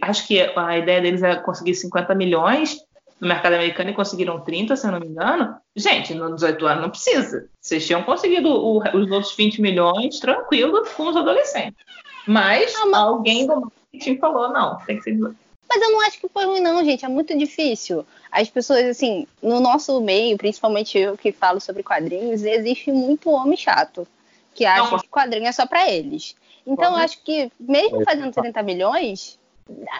[0.00, 2.78] acho que a ideia deles é conseguir 50 milhões
[3.20, 5.56] no mercado americano e conseguiram 30, se eu não me engano.
[5.76, 7.48] Gente, nos 18 anos não precisa.
[7.60, 11.84] Vocês tinham conseguido o, os outros 20 milhões tranquilo com os adolescentes.
[12.26, 13.00] Mas, ah, mas...
[13.00, 15.36] alguém do marketing falou, não, tem que ser 18.
[15.68, 17.04] Mas eu não acho que foi ruim, não, gente.
[17.04, 18.04] É muito difícil.
[18.30, 23.56] As pessoas, assim, no nosso meio, principalmente eu que falo sobre quadrinhos, existe muito homem
[23.56, 24.06] chato
[24.54, 26.36] que acha não, que quadrinho é só para eles.
[26.66, 29.38] Então, eu acho que, mesmo fazendo 30 milhões,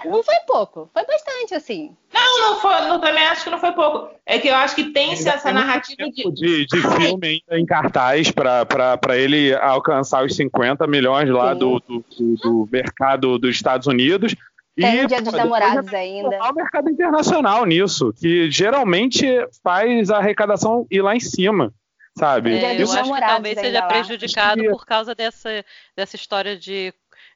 [0.04, 1.96] não foi pouco, foi bastante, assim.
[2.12, 4.10] Não, não foi, não, também acho que não foi pouco.
[4.26, 6.30] É que eu acho que tem essa tem narrativa de...
[6.32, 6.66] de.
[6.66, 12.04] De, filme em cartaz para ele alcançar os 50 milhões lá do, do,
[12.42, 14.34] do, mercado dos Estados Unidos.
[14.74, 16.38] Tem e, Dia dos Namorados ainda.
[16.42, 19.26] O mercado internacional nisso, que geralmente
[19.62, 21.72] faz a arrecadação ir lá em cima.
[22.16, 22.54] sabe?
[22.54, 23.86] É, eu acho que talvez ainda seja lá.
[23.88, 25.64] prejudicado por causa dessa,
[25.96, 26.92] dessa história de,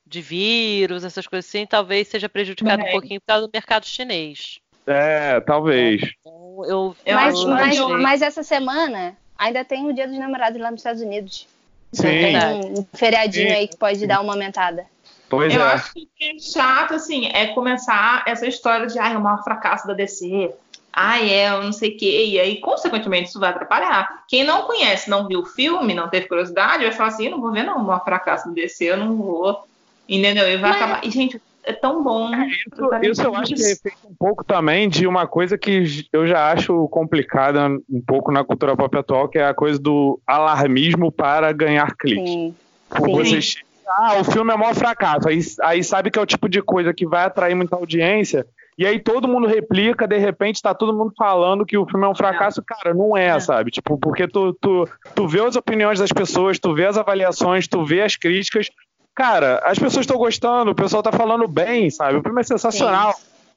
[0.06, 1.66] de vírus, essas coisas assim.
[1.66, 2.90] Talvez seja prejudicado um É.
[2.92, 4.60] pouquinho por causa do mercado chinês.
[4.86, 6.00] É, talvez.
[6.20, 10.60] Então, eu, Eu Mas, acho mas, mas essa semana ainda tem o Dia dos Namorados
[10.60, 11.48] lá nos Estados Unidos.
[11.92, 12.36] Então Sim,
[12.76, 13.54] um, um feriadinho Sim.
[13.54, 14.86] aí que pode dar uma aumentada.
[15.28, 15.72] pois Eu é.
[15.72, 19.20] acho que o que é chato, assim, é começar essa história de, ai, é o
[19.20, 20.52] maior fracasso da DC.
[20.92, 22.26] Ai, é, eu não sei o quê.
[22.26, 24.24] E aí, consequentemente, isso vai atrapalhar.
[24.28, 27.40] Quem não conhece, não viu o filme, não teve curiosidade, vai falar assim, eu não
[27.40, 29.66] vou ver não, o maior fracasso da DC, eu não vou.
[30.08, 30.48] Entendeu?
[30.48, 31.04] E vai Mas- acabar.
[31.04, 32.30] E, gente, é tão bom.
[32.44, 36.26] Isso, isso eu acho que é efeito um pouco também de uma coisa que eu
[36.26, 41.10] já acho complicada um pouco na cultura pop atual, que é a coisa do alarmismo
[41.10, 42.24] para ganhar clique.
[42.26, 42.54] Sim.
[42.88, 43.40] Por Sim.
[43.40, 45.28] você ah, o filme é o maior fracasso.
[45.28, 48.44] Aí, aí sabe que é o tipo de coisa que vai atrair muita audiência.
[48.76, 52.08] E aí todo mundo replica, de repente tá todo mundo falando que o filme é
[52.08, 52.62] um fracasso.
[52.62, 53.40] Cara, não é, É.
[53.40, 53.70] sabe?
[53.70, 57.84] Tipo, porque tu, tu, tu vê as opiniões das pessoas, tu vê as avaliações, tu
[57.84, 58.68] vê as críticas.
[59.16, 62.18] Cara, as pessoas estão gostando, o pessoal tá falando bem, sabe?
[62.18, 63.14] O filme é sensacional.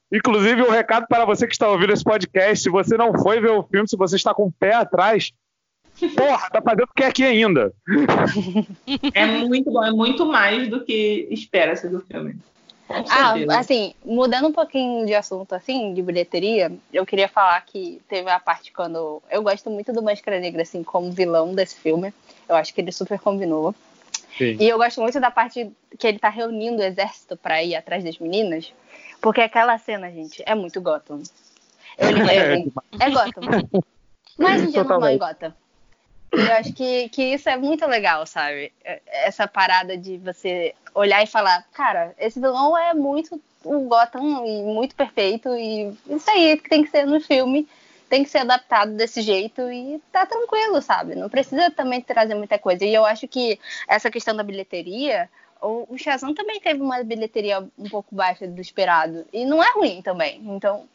[0.10, 3.52] Inclusive, o recado para você que está ouvindo esse podcast, se você não foi ver
[3.52, 5.34] o filme, se você está com o pé atrás,
[6.16, 7.74] porra, tá fazendo o que aqui ainda?
[9.14, 12.38] É muito bom, é muito mais do que espera-se do filme.
[12.90, 18.30] Ah, assim, mudando um pouquinho de assunto, assim, de bilheteria, eu queria falar que teve
[18.32, 19.22] a parte quando.
[19.30, 22.14] Eu gosto muito do Máscara Negra, assim, como vilão desse filme.
[22.48, 23.76] Eu acho que ele super combinou.
[24.38, 24.58] Sim.
[24.60, 28.04] E eu gosto muito da parte que ele tá reunindo o exército pra ir atrás
[28.04, 28.74] das meninas.
[29.22, 31.22] Porque aquela cena, gente, é muito Gotham.
[31.98, 33.44] Eu, eu, é Gotham.
[34.40, 35.54] Um dia normal em Gotham.
[36.32, 38.72] Eu acho que, que isso é muito legal, sabe?
[39.08, 44.62] Essa parada de você olhar e falar, cara, esse vilão é muito o Gotham e
[44.62, 45.50] muito perfeito.
[45.56, 47.68] E isso aí que tem que ser no filme.
[48.10, 51.16] Tem que ser adaptado desse jeito e tá tranquilo, sabe?
[51.16, 52.84] Não precisa também trazer muita coisa.
[52.84, 55.30] E eu acho que essa questão da bilheteria,
[55.62, 59.26] o, o Shazam também teve uma bilheteria um pouco baixa do esperado.
[59.32, 60.42] E não é ruim também.
[60.44, 60.88] Então,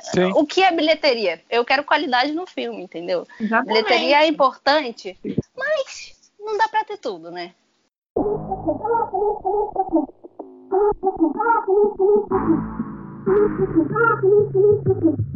[0.00, 0.32] Sim.
[0.34, 1.40] o que é bilheteria?
[1.48, 3.26] Eu quero qualidade no filme, entendeu?
[3.40, 3.68] Exatamente.
[3.68, 5.18] Bilheteria é importante,
[5.56, 7.52] mas não dá pra ter tudo, né?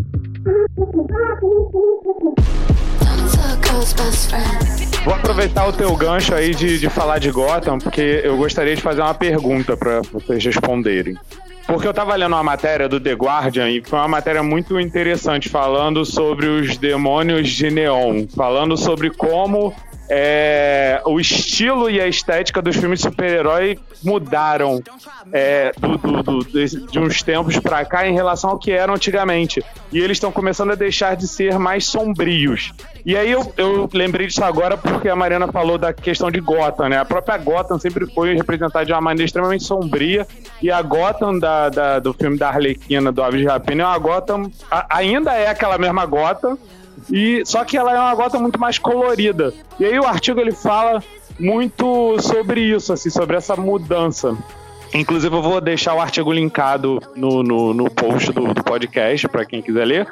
[5.05, 8.83] Vou aproveitar o teu gancho aí de, de falar de Gotham, porque eu gostaria de
[8.83, 11.17] fazer uma pergunta para vocês responderem.
[11.67, 15.51] Porque eu tava lendo uma matéria do The Guardian e foi uma matéria muito interessante
[15.51, 19.75] falando sobre os demônios de neon, falando sobre como
[20.09, 24.83] é, o estilo e a estética dos filmes de super-herói mudaram
[25.33, 28.95] é, do- do- do- desse- de uns tempos pra cá em relação ao que eram
[28.95, 29.63] antigamente.
[29.93, 32.73] E eles estão começando a deixar de ser mais sombrios.
[33.05, 36.89] E aí eu, eu lembrei disso agora porque a Mariana falou da questão de Gotham,
[36.89, 36.99] né?
[36.99, 40.27] A própria Gotham sempre foi representada de uma maneira extremamente sombria.
[40.63, 43.99] E a Gotham da, da- do filme da Arlequina, do Aves de Rapina, é uma
[43.99, 44.51] Gotham...
[44.71, 46.57] a- ainda é aquela mesma Gotham,
[47.11, 49.53] e só que ela é uma gota muito mais colorida.
[49.79, 51.03] E aí o artigo ele fala
[51.39, 54.37] muito sobre isso, assim, sobre essa mudança.
[54.95, 59.45] Inclusive eu vou deixar o artigo linkado no, no, no post do, do podcast para
[59.45, 60.07] quem quiser ler.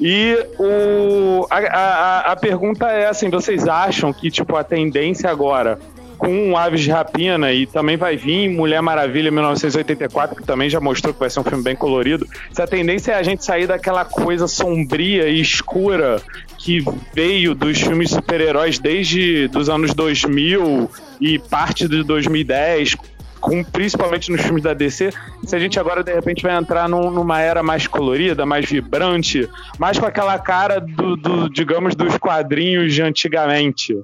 [0.00, 5.78] E o, a, a, a pergunta é assim: vocês acham que tipo a tendência agora
[6.16, 11.12] com Aves de Rapina e também vai vir Mulher Maravilha 1984, que também já mostrou
[11.14, 12.26] que vai ser um filme bem colorido.
[12.52, 16.20] Se a tendência é a gente sair daquela coisa sombria e escura
[16.58, 16.82] que
[17.14, 22.96] veio dos filmes super-heróis desde dos anos 2000 e parte de 2010,
[23.40, 25.10] com, principalmente nos filmes da DC,
[25.44, 29.48] se a gente agora de repente vai entrar num- numa era mais colorida, mais vibrante,
[29.78, 33.94] mais com aquela cara do, do, digamos, dos quadrinhos de antigamente.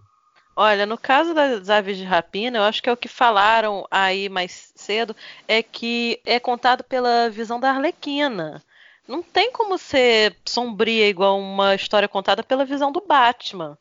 [0.54, 4.28] Olha, no caso das aves de rapina, eu acho que é o que falaram aí
[4.28, 5.16] mais cedo,
[5.48, 8.62] é que é contado pela visão da Arlequina.
[9.08, 13.76] Não tem como ser sombria igual uma história contada pela visão do Batman.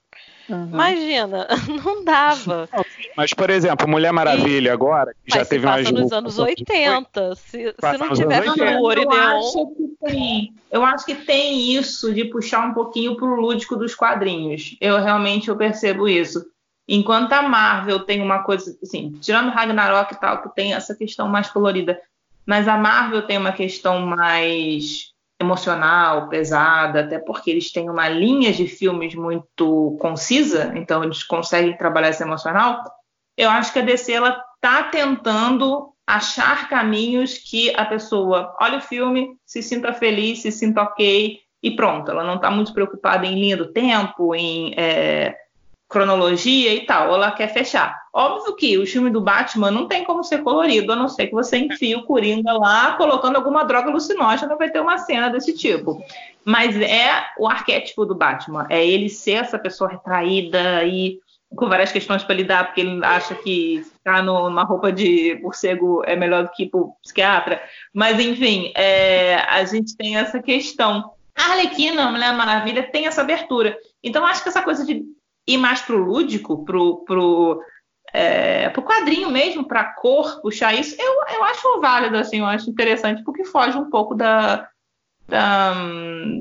[0.49, 1.47] Imagina,
[1.83, 2.67] não dava.
[3.15, 6.39] Mas, por exemplo, Mulher Maravilha agora, que já Mas se teve mais passa nos anos
[6.39, 7.35] 80.
[7.35, 8.77] Se, se não tiver anos 80.
[8.77, 9.39] cor e eu neon.
[9.39, 10.53] acho que tem.
[10.69, 14.75] Eu acho que tem isso de puxar um pouquinho pro lúdico dos quadrinhos.
[14.81, 16.45] Eu realmente eu percebo isso.
[16.93, 21.25] Enquanto a Marvel tem uma coisa, assim, tirando Ragnarok e tal, que tem essa questão
[21.25, 21.97] mais colorida,
[22.45, 28.51] mas a Marvel tem uma questão mais emocional, pesada, até porque eles têm uma linha
[28.51, 32.83] de filmes muito concisa, então eles conseguem trabalhar esse emocional.
[33.37, 38.81] Eu acho que a DC ela tá tentando achar caminhos que a pessoa olhe o
[38.81, 42.11] filme, se sinta feliz, se sinta ok e pronto.
[42.11, 45.37] Ela não está muito preocupada em linha do tempo, em é,
[45.91, 48.01] cronologia e tal, ela quer fechar.
[48.13, 51.33] Óbvio que o filme do Batman não tem como ser colorido, a não ser que
[51.33, 56.01] você enfie o Coringa lá colocando alguma droga alucinógena, vai ter uma cena desse tipo.
[56.43, 61.19] Mas é o arquétipo do Batman, é ele ser essa pessoa retraída e
[61.55, 66.15] com várias questões para lidar, porque ele acha que ficar numa roupa de morcego é
[66.15, 67.61] melhor do que pro psiquiatra.
[67.93, 71.11] Mas, enfim, é, a gente tem essa questão.
[71.35, 73.77] A Arlequina, a Mulher Maravilha, tem essa abertura.
[74.01, 75.03] Então, acho que essa coisa de
[75.47, 77.61] ir mais pro lúdico, pro, pro,
[78.13, 82.69] é, pro quadrinho mesmo, pra cor, puxar isso, eu, eu acho válido, assim, eu acho
[82.69, 84.67] interessante, porque foge um pouco da,
[85.27, 85.73] da,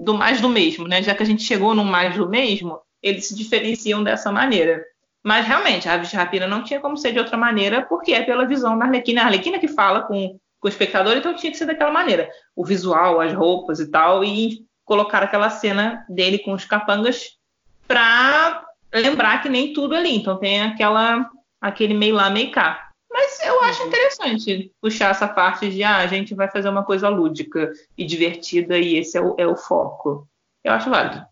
[0.02, 1.02] do mais do mesmo, né?
[1.02, 4.84] Já que a gente chegou no mais do mesmo, eles se diferenciam dessa maneira.
[5.22, 8.46] Mas realmente, a Aves Rapina não tinha como ser de outra maneira, porque é pela
[8.46, 9.22] visão da Arlequina.
[9.22, 12.28] A Arlequina que fala com, com o espectador, então tinha que ser daquela maneira.
[12.56, 17.38] O visual, as roupas e tal, e colocar aquela cena dele com os capangas
[17.86, 20.14] para lembrar que nem tudo ali.
[20.14, 21.28] Então tem aquela
[21.60, 22.90] aquele meio lá, meio cá.
[23.12, 27.08] Mas eu acho interessante puxar essa parte de ah, a gente vai fazer uma coisa
[27.08, 30.26] lúdica e divertida e esse é o, é o foco.
[30.64, 31.26] Eu acho válido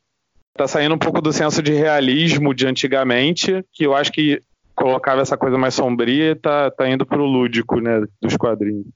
[0.58, 4.40] tá saindo um pouco do senso de realismo de antigamente, que eu acho que
[4.74, 8.86] colocava essa coisa mais sombria e tá, tá indo pro lúdico, né, dos quadrinhos.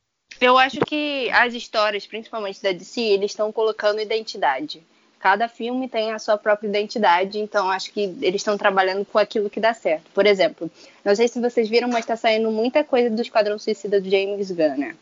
[0.41, 4.83] Eu acho que as histórias, principalmente da DC, eles estão colocando identidade.
[5.23, 9.49] Cada filme tem a sua própria identidade, então acho que eles estão trabalhando com aquilo
[9.49, 10.11] que dá certo.
[10.13, 10.69] Por exemplo,
[11.05, 14.51] não sei se vocês viram, mas está saindo muita coisa do Esquadrão Suicida do James
[14.51, 14.97] Gunn, né?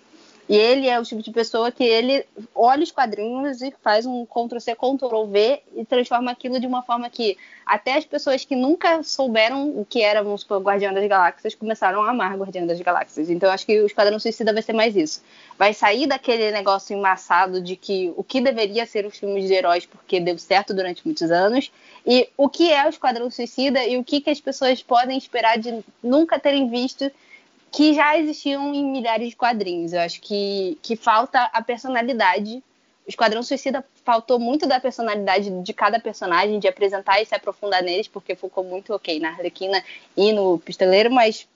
[0.48, 4.26] E ele é o tipo de pessoa que ele olha os quadrinhos e faz um
[4.26, 9.68] Ctrl-C, Ctrl-V e transforma aquilo de uma forma que até as pessoas que nunca souberam
[9.78, 13.30] o que era, vamos supor, Guardião das Galáxias, começaram a amar Guardião das Galáxias.
[13.30, 15.22] Então acho que o Esquadrão Suicida vai ser mais isso.
[15.56, 19.86] Vai sair daquele negócio embaçado de que o que deveria ser os filmes de heróis
[19.86, 21.70] porque deu certo durante muitos anos
[22.04, 25.58] e o que é o Esquadrão Suicida e o que, que as pessoas podem esperar
[25.58, 27.08] de nunca terem visto
[27.70, 29.92] que já existiam em milhares de quadrinhos.
[29.92, 32.62] Eu acho que, que falta a personalidade.
[33.06, 37.82] O Esquadrão Suicida faltou muito da personalidade de cada personagem, de apresentar e se aprofundar
[37.82, 39.82] neles, porque ficou muito ok na Arlequina
[40.16, 41.46] e no Pistoleiro, mas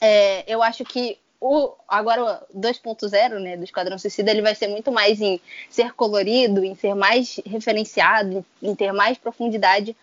[0.00, 4.92] é, eu acho que o agora 2.0, né, do Esquadrão Suicida, ele vai ser muito
[4.92, 9.96] mais em ser colorido, em ser mais referenciado, em ter mais profundidade,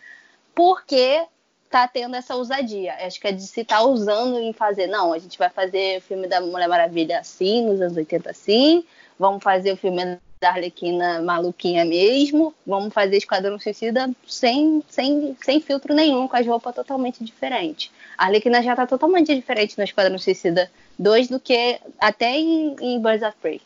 [0.53, 1.23] porque
[1.69, 2.95] tá tendo essa ousadia.
[3.05, 6.27] Acho que a DC tá usando em fazer, não, a gente vai fazer o filme
[6.27, 8.83] da Mulher Maravilha assim, nos anos 80 assim,
[9.17, 15.59] vamos fazer o filme da Arlequina maluquinha mesmo, vamos fazer Esquadrão Suicida sem, sem, sem
[15.59, 17.91] filtro nenhum, com as roupas totalmente diferentes.
[18.17, 23.01] A Arlequina já tá totalmente diferente no Esquadrão Suicida 2 do que até em, em
[23.01, 23.61] Birds of Prey.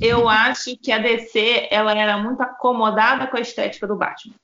[0.00, 4.34] Eu acho que a DC ela era muito acomodada com a estética do Batman.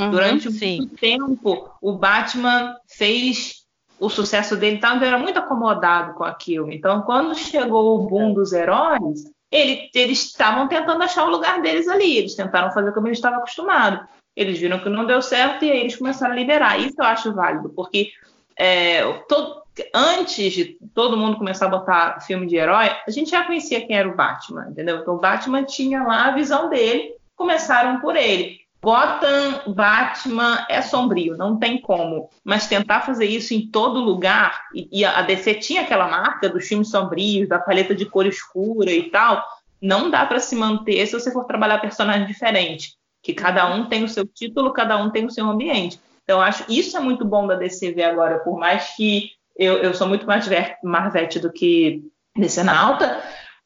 [0.00, 0.78] Uhum, Durante sim.
[0.78, 3.66] muito tempo, o Batman fez
[3.98, 6.72] o sucesso dele, então ele era muito acomodado com aquilo.
[6.72, 11.86] Então, quando chegou o boom dos heróis, ele, eles estavam tentando achar o lugar deles
[11.86, 12.16] ali.
[12.16, 14.00] Eles tentaram fazer como eles estavam acostumados.
[14.34, 16.80] Eles viram que não deu certo e aí eles começaram a liberar.
[16.80, 18.10] Isso eu acho válido, porque
[18.56, 19.62] é, todo,
[19.94, 23.96] antes de todo mundo começar a botar filme de herói, a gente já conhecia quem
[23.96, 24.98] era o Batman, entendeu?
[24.98, 28.60] Então o Batman tinha lá a visão dele, começaram por ele.
[28.82, 32.30] Gotham, Batman é sombrio, não tem como.
[32.42, 36.90] Mas tentar fazer isso em todo lugar, e, a DC tinha aquela marca dos filmes
[36.90, 39.44] sombrios, da paleta de cor escura e tal,
[39.80, 42.96] não dá para se manter se você for trabalhar personagens diferentes.
[43.22, 46.00] Que cada um tem o seu título, cada um tem o seu ambiente.
[46.24, 49.92] Então, acho isso é muito bom da DC ver agora, por mais que eu, eu
[49.92, 50.48] sou muito mais
[50.82, 52.02] Marvete do que
[52.36, 53.22] DC na alta,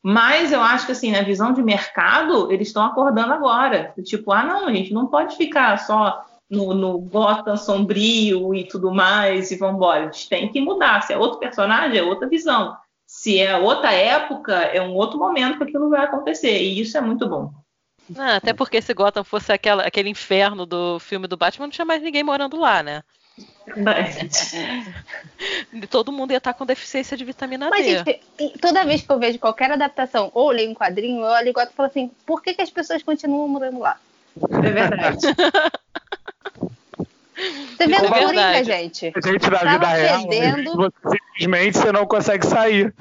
[0.06, 3.94] mas eu acho que, assim, na visão de mercado, eles estão acordando agora.
[4.04, 8.92] Tipo, ah, não, a gente não pode ficar só no, no Gotham sombrio e tudo
[8.92, 10.00] mais e vamos embora.
[10.00, 11.00] A gente tem que mudar.
[11.00, 12.76] Se é outro personagem, é outra visão.
[13.06, 16.60] Se é outra época, é um outro momento que aquilo vai acontecer.
[16.62, 17.50] E isso é muito bom.
[18.14, 21.86] Ah, até porque se Gotham fosse aquela, aquele inferno do filme do Batman, não tinha
[21.86, 23.02] mais ninguém morando lá, né?
[25.90, 27.98] Todo mundo ia estar com deficiência de vitamina Mas, D.
[27.98, 31.66] Gente, toda vez que eu vejo qualquer adaptação ou leio um quadrinho, eu olho igual
[31.66, 33.98] e falo assim: por que, que as pessoas continuam morando lá?
[34.50, 35.26] É verdade.
[37.76, 39.12] Você vê é Coringa, gente.
[39.14, 40.20] A gente da vida real,
[41.10, 42.94] simplesmente você não consegue sair.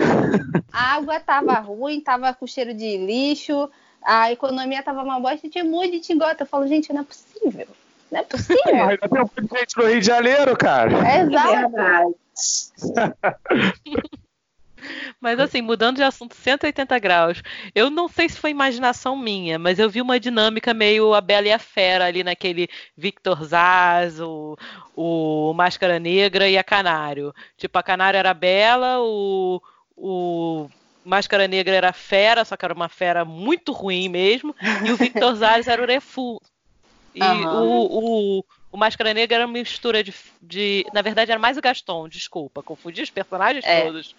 [0.71, 3.69] A água tava ruim, tava com cheiro de lixo,
[4.03, 6.43] a economia tava uma bosta tinha um monte de gota.
[6.43, 7.67] Eu falo, gente, não é possível.
[8.13, 8.61] Não é possível.
[8.63, 10.91] Porra, tem um monte de gente no Rio de Janeiro, cara.
[11.07, 12.15] É exato.
[15.19, 17.41] Mas assim, mudando de assunto 180 graus,
[17.73, 21.47] eu não sei se foi imaginação minha, mas eu vi uma dinâmica meio a Bela
[21.47, 24.57] e a Fera ali naquele Victor Zaz, o,
[24.93, 27.33] o Máscara Negra e a Canário.
[27.55, 29.61] Tipo, a Canário era Bela, o,
[29.95, 30.69] o
[31.05, 34.53] Máscara Negra era fera, só que era uma fera muito ruim mesmo,
[34.85, 36.41] e o Victor Zaz era o Refu.
[37.13, 37.63] E uhum.
[37.63, 40.85] o, o, o Máscara Negra era uma mistura de, de.
[40.93, 43.81] Na verdade, era mais o Gaston, desculpa, confundi os personagens é.
[43.81, 44.15] todos.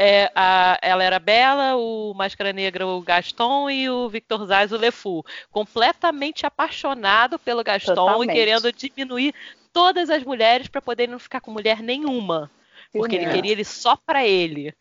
[0.00, 4.76] É, a, ela era Bela, o Máscara Negra o Gaston e o Victor Zaz o
[4.76, 5.24] Lefu.
[5.50, 8.30] Completamente apaixonado pelo Gaston Totalmente.
[8.30, 9.34] e querendo diminuir
[9.72, 12.48] todas as mulheres para poder não ficar com mulher nenhuma.
[12.92, 13.34] Porque Sim, ele é.
[13.34, 14.72] queria ele só para ele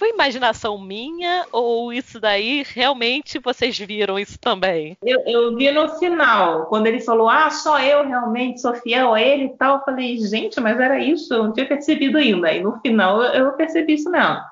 [0.00, 4.96] foi imaginação minha ou isso daí realmente vocês viram isso também?
[5.04, 9.20] Eu, eu, vi no final, quando ele falou, ah, só eu realmente sou fiel a
[9.20, 9.76] ele e tal.
[9.76, 12.50] Eu falei, gente, mas era isso, eu não tinha percebido ainda.
[12.50, 14.42] E no final eu percebi isso não.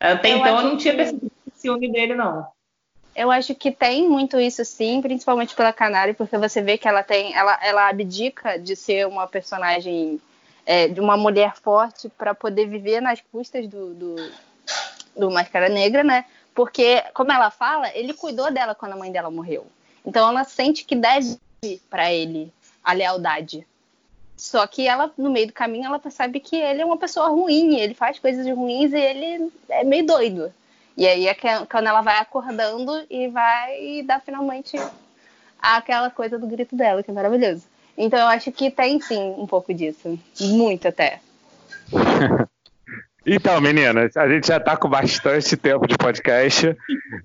[0.00, 2.48] Até eu então eu não tinha percebido o ciúme dele, não.
[3.14, 7.04] Eu acho que tem muito isso sim, principalmente pela Canário, porque você vê que ela
[7.04, 10.20] tem, ela, ela abdica de ser uma personagem,
[10.66, 14.16] é, de uma mulher forte para poder viver nas custas do, do
[15.16, 16.24] do Máscara Negra, né?
[16.54, 19.66] Porque, como ela fala, ele cuidou dela quando a mãe dela morreu.
[20.04, 21.38] Então ela sente que deve
[21.90, 22.52] para ele
[22.82, 23.66] a lealdade.
[24.36, 27.76] Só que ela, no meio do caminho, ela percebe que ele é uma pessoa ruim,
[27.76, 30.52] ele faz coisas ruins e ele é meio doido.
[30.96, 34.76] E aí é quando ela vai acordando e vai dar finalmente
[35.60, 37.64] aquela coisa do grito dela, que é maravilhoso.
[37.96, 40.18] Então eu acho que tem sim um pouco disso.
[40.40, 41.20] Muito até.
[43.30, 46.74] Então, meninas, a gente já está com bastante tempo de podcast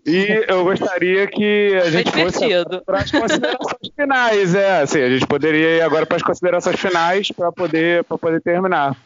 [0.06, 2.46] e eu gostaria que a gente fosse
[2.86, 4.54] para as considerações finais.
[4.54, 8.98] É, assim, a gente poderia ir agora para as considerações finais para poder, poder terminar.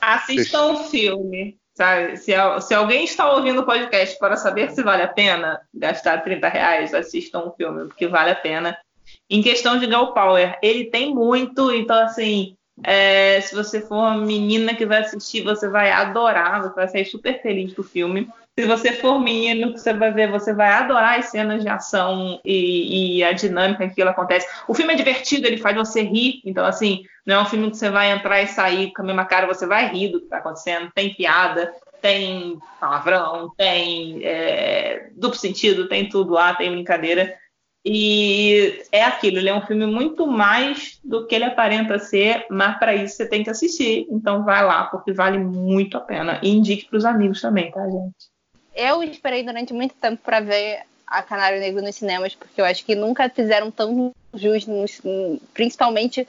[0.00, 1.58] Assistam o filme.
[1.76, 2.16] Sabe?
[2.16, 6.48] Se, se alguém está ouvindo o podcast para saber se vale a pena gastar 30
[6.48, 8.78] reais, assistam o filme, porque vale a pena.
[9.28, 14.16] Em questão de Girl Power, ele tem muito, então assim, é, se você for uma
[14.16, 18.28] menina que vai assistir, você vai adorar, você vai sair super feliz do filme.
[18.58, 22.40] Se você for menino, que você vai ver, você vai adorar as cenas de ação
[22.44, 24.46] e, e, a dinâmica que ela acontece.
[24.68, 26.40] O filme é divertido, ele faz você rir.
[26.44, 29.24] Então, assim, não é um filme que você vai entrar e sair com a mesma
[29.24, 30.90] cara, você vai rir do que está acontecendo.
[30.94, 37.34] Tem piada, tem palavrão, tem é, duplo sentido, tem tudo lá, tem brincadeira.
[37.84, 42.78] E é aquilo, ele é um filme muito mais do que ele aparenta ser, mas
[42.78, 44.06] para isso você tem que assistir.
[44.10, 46.40] Então vai lá, porque vale muito a pena.
[46.42, 48.32] E indique para os amigos também, tá, gente?
[48.74, 52.84] Eu esperei durante muito tempo para ver a Canário Negro nos cinemas, porque eu acho
[52.84, 54.66] que nunca fizeram tão jus,
[55.52, 56.26] principalmente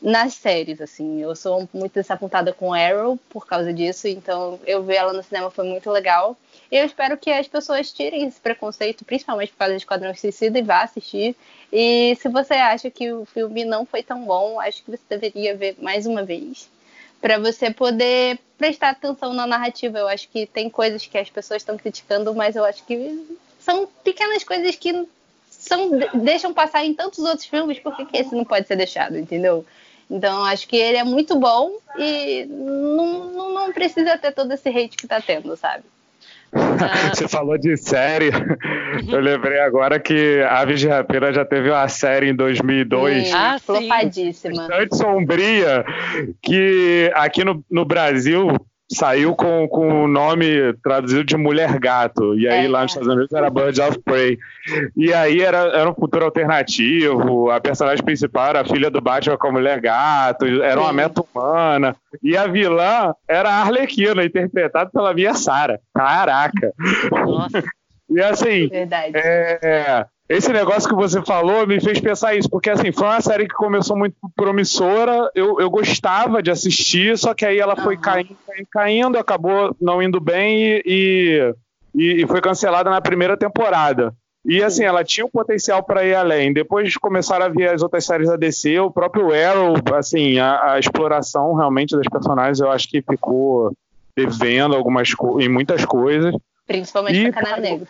[0.00, 1.20] nas séries, assim.
[1.22, 5.50] Eu sou muito desapontada com Arrow por causa disso, então eu ver ela no cinema
[5.50, 6.36] foi muito legal.
[6.70, 10.62] Eu espero que as pessoas tirem esse preconceito, principalmente por causa de Esquadrão Suicida, e
[10.62, 11.34] vá assistir.
[11.72, 15.56] E se você acha que o filme não foi tão bom, acho que você deveria
[15.56, 16.68] ver mais uma vez.
[17.20, 19.98] Para você poder prestar atenção na narrativa.
[19.98, 23.88] Eu acho que tem coisas que as pessoas estão criticando, mas eu acho que são
[24.02, 25.06] pequenas coisas que
[25.48, 29.64] são, deixam passar em tantos outros filmes, por que esse não pode ser deixado, entendeu?
[30.10, 34.68] Então, acho que ele é muito bom e não, não, não precisa ter todo esse
[34.68, 35.84] hate que tá tendo, sabe?
[37.14, 38.30] Você falou de série.
[39.06, 43.28] Eu lembrei agora que Aves de Rapina já teve uma série em 2002.
[43.28, 44.66] Sim, ah, flopadíssima.
[44.66, 45.84] Bastante sombria.
[46.42, 48.48] Que aqui no, no Brasil
[48.90, 52.34] saiu com, com o nome traduzido de Mulher Gato.
[52.38, 52.68] E aí é.
[52.68, 54.38] lá nos Estados Unidos era Birds of Prey.
[54.96, 57.50] E aí era, era um futuro alternativo.
[57.50, 60.46] A personagem principal era a filha do Batman com a Mulher Gato.
[60.46, 61.94] Era uma meta-humana.
[62.22, 65.80] E a vilã era a Arlequina, interpretada pela Mia Sara.
[65.94, 66.72] Caraca!
[67.10, 67.62] Nossa.
[68.10, 69.12] E assim, Verdade.
[69.14, 73.48] É, esse negócio que você falou me fez pensar isso, porque assim, foi uma série
[73.48, 78.00] que começou muito promissora, eu, eu gostava de assistir, só que aí ela foi uhum.
[78.00, 81.54] caindo, caindo, caindo, acabou não indo bem e,
[81.94, 84.12] e, e foi cancelada na primeira temporada.
[84.44, 86.52] E assim, ela tinha um potencial para ir além.
[86.52, 90.78] Depois começaram a ver as outras séries da DC, o próprio Arrow, assim, a, a
[90.78, 93.72] exploração realmente das personagens, eu acho que ficou
[94.16, 95.08] devendo algumas
[95.40, 96.34] em muitas coisas.
[96.66, 97.88] Principalmente e, Canário Negro.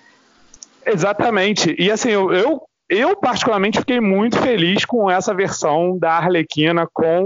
[0.88, 1.74] Exatamente.
[1.78, 7.22] E assim, eu, eu, eu, particularmente fiquei muito feliz com essa versão da Arlequina com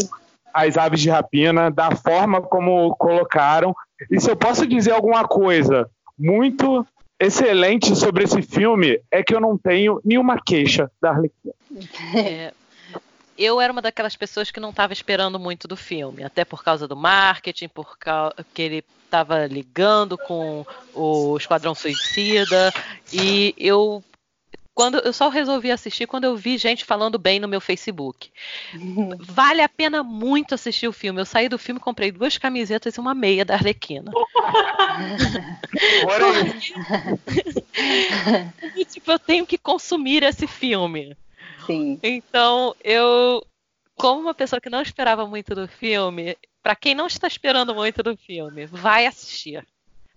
[0.53, 3.75] as aves de rapina, da forma como colocaram.
[4.11, 5.89] E se eu posso dizer alguma coisa
[6.19, 6.87] muito
[7.19, 11.55] excelente sobre esse filme, é que eu não tenho nenhuma queixa da Arlequina.
[12.17, 12.53] É,
[13.37, 16.87] eu era uma daquelas pessoas que não estava esperando muito do filme, até por causa
[16.87, 20.65] do marketing, por causa que ele estava ligando com
[20.95, 22.73] o Esquadrão Suicida,
[23.13, 24.03] e eu
[24.75, 28.31] quando eu só resolvi assistir quando eu vi gente falando bem no meu Facebook.
[29.21, 31.21] Vale a pena muito assistir o filme.
[31.21, 34.11] Eu saí do filme, comprei duas camisetas e uma meia da Arlequina.
[38.77, 41.17] e, tipo, eu tenho que consumir esse filme.
[41.67, 41.99] Sim.
[42.03, 43.45] Então, eu,
[43.97, 48.03] como uma pessoa que não esperava muito do filme, para quem não está esperando muito
[48.03, 49.67] do filme, vai assistir.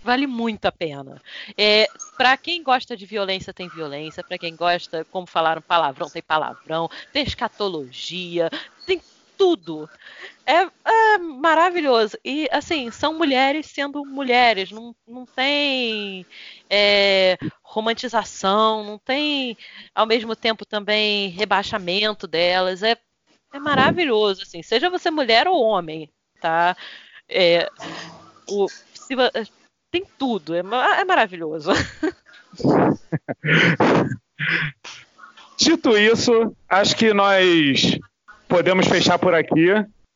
[0.03, 1.19] Vale muito a pena.
[1.57, 4.23] É, para quem gosta de violência, tem violência.
[4.23, 6.87] Para quem gosta, como falaram, palavrão, tem palavrão.
[7.11, 8.51] Tem escatologia.
[8.85, 9.01] Tem
[9.37, 9.89] tudo.
[10.45, 12.17] É, é, maravilhoso.
[12.23, 14.71] E, assim, são mulheres sendo mulheres.
[14.71, 16.25] Não, não tem
[16.69, 19.57] é, romantização, não tem,
[19.93, 22.83] ao mesmo tempo, também rebaixamento delas.
[22.83, 22.97] É,
[23.53, 24.61] é maravilhoso, assim.
[24.61, 26.09] Seja você mulher ou homem,
[26.39, 26.75] tá?
[27.27, 27.69] É,
[28.47, 29.15] o, se,
[29.91, 31.71] tem tudo, é, é maravilhoso.
[35.57, 37.97] Dito isso, acho que nós
[38.55, 39.67] podemos fechar por aqui.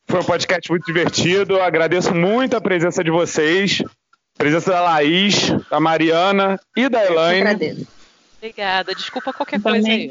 [0.08, 1.60] Foi um podcast muito divertido.
[1.60, 7.86] Agradeço muito a presença de vocês, a presença da Laís, da Mariana e da Elaine.
[8.38, 8.94] Obrigada.
[8.94, 10.10] Desculpa qualquer coisa aí.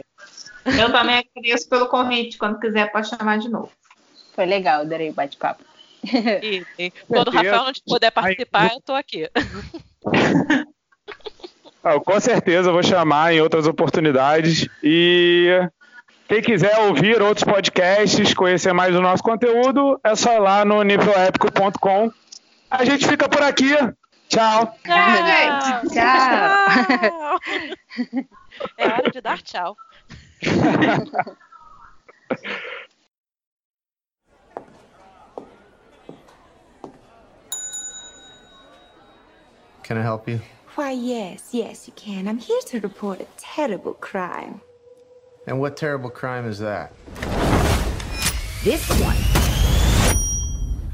[0.64, 2.38] Eu também agradeço pelo convite.
[2.38, 3.72] Quando quiser, pode chamar de novo.
[4.36, 5.64] Foi legal, adorei o bate-papo.
[6.04, 9.28] E, e quando o Rafael não puder participar, eu tô aqui.
[11.82, 14.68] Ah, com certeza vou chamar em outras oportunidades.
[14.84, 15.48] E
[16.30, 20.84] quem quiser ouvir outros podcasts, conhecer mais do nosso conteúdo, é só ir lá no
[20.84, 22.12] nívelépico.com.
[22.70, 23.76] A gente fica por aqui.
[24.30, 24.78] Tchau.
[24.86, 25.90] Tchau, gente.
[25.92, 27.40] Tchau.
[28.78, 29.76] É hora de dar tchau.
[39.82, 40.40] Can I help you?
[40.76, 42.28] Why, yes, yes, you can.
[42.28, 44.62] I'm here to report a terrible crime.
[45.50, 46.94] And what terrible crime is that?
[48.64, 49.18] This one.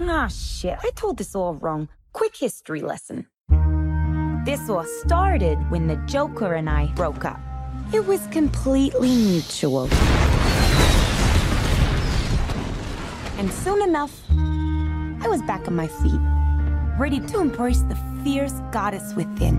[0.09, 0.77] Ah, shit.
[0.81, 1.89] I told this all wrong.
[2.13, 3.27] Quick history lesson.
[4.45, 7.41] This all started when the Joker and I broke up.
[7.93, 9.89] It was completely mutual.
[13.37, 16.21] And soon enough, I was back on my feet,
[16.97, 19.57] ready to embrace the fierce goddess within.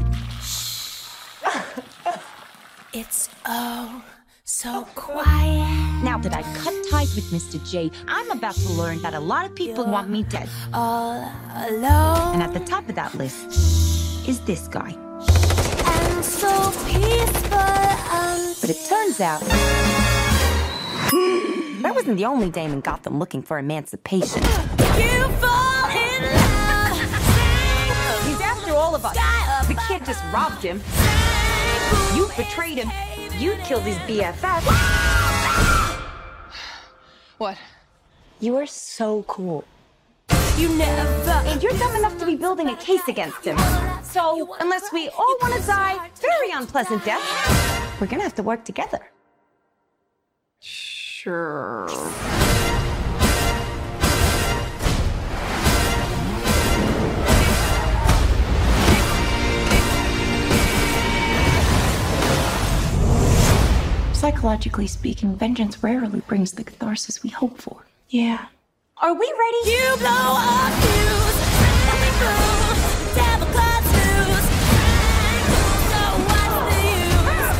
[2.94, 4.02] it's oh
[4.48, 6.04] so quiet.
[6.04, 7.58] Now that I've cut ties with Mr.
[7.68, 10.48] J, I'm about to learn that a lot of people You're want me dead.
[10.72, 11.16] All
[11.66, 12.34] alone.
[12.34, 13.44] And at the top of that list
[14.28, 14.92] is this guy.
[14.92, 17.58] And so peaceful.
[17.58, 19.42] And but it turns out.
[21.84, 24.42] I wasn't the only dame in Gotham looking for emancipation.
[24.42, 26.96] You fall in love.
[28.26, 29.16] He's after all of us.
[29.66, 30.80] The kid just robbed him.
[32.14, 33.15] You betrayed him.
[33.38, 34.62] You killed his BFF.
[37.38, 37.58] What?
[38.40, 39.64] You are so cool.
[40.56, 41.30] You never.
[41.44, 43.58] And you're dumb enough to be building a case against him.
[44.02, 48.64] So, unless we all want to die very unpleasant death, we're gonna have to work
[48.64, 49.10] together.
[50.60, 51.88] Sure.
[64.26, 67.86] Psychologically speaking, vengeance rarely brings the catharsis we hope for.
[68.08, 68.46] Yeah.
[69.00, 69.70] Are we ready?
[69.70, 71.38] You blow up fuse,
[73.14, 74.48] devil cuts loose.
[75.92, 77.54] So what's the use?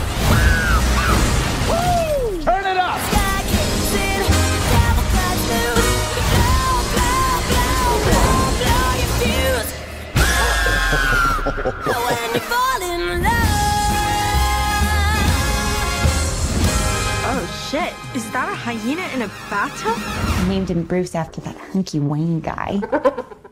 [1.70, 2.42] Woo!
[2.42, 2.98] Turn it up!
[2.98, 3.94] Sky kicks
[4.74, 6.18] devil cuts loose.
[6.34, 9.10] Blow, blow, blow, blow, blow your
[12.42, 12.50] fuse.
[18.36, 19.94] that a hyena in a bathtub?
[19.96, 22.82] I named him Bruce after that hunky Wayne guy.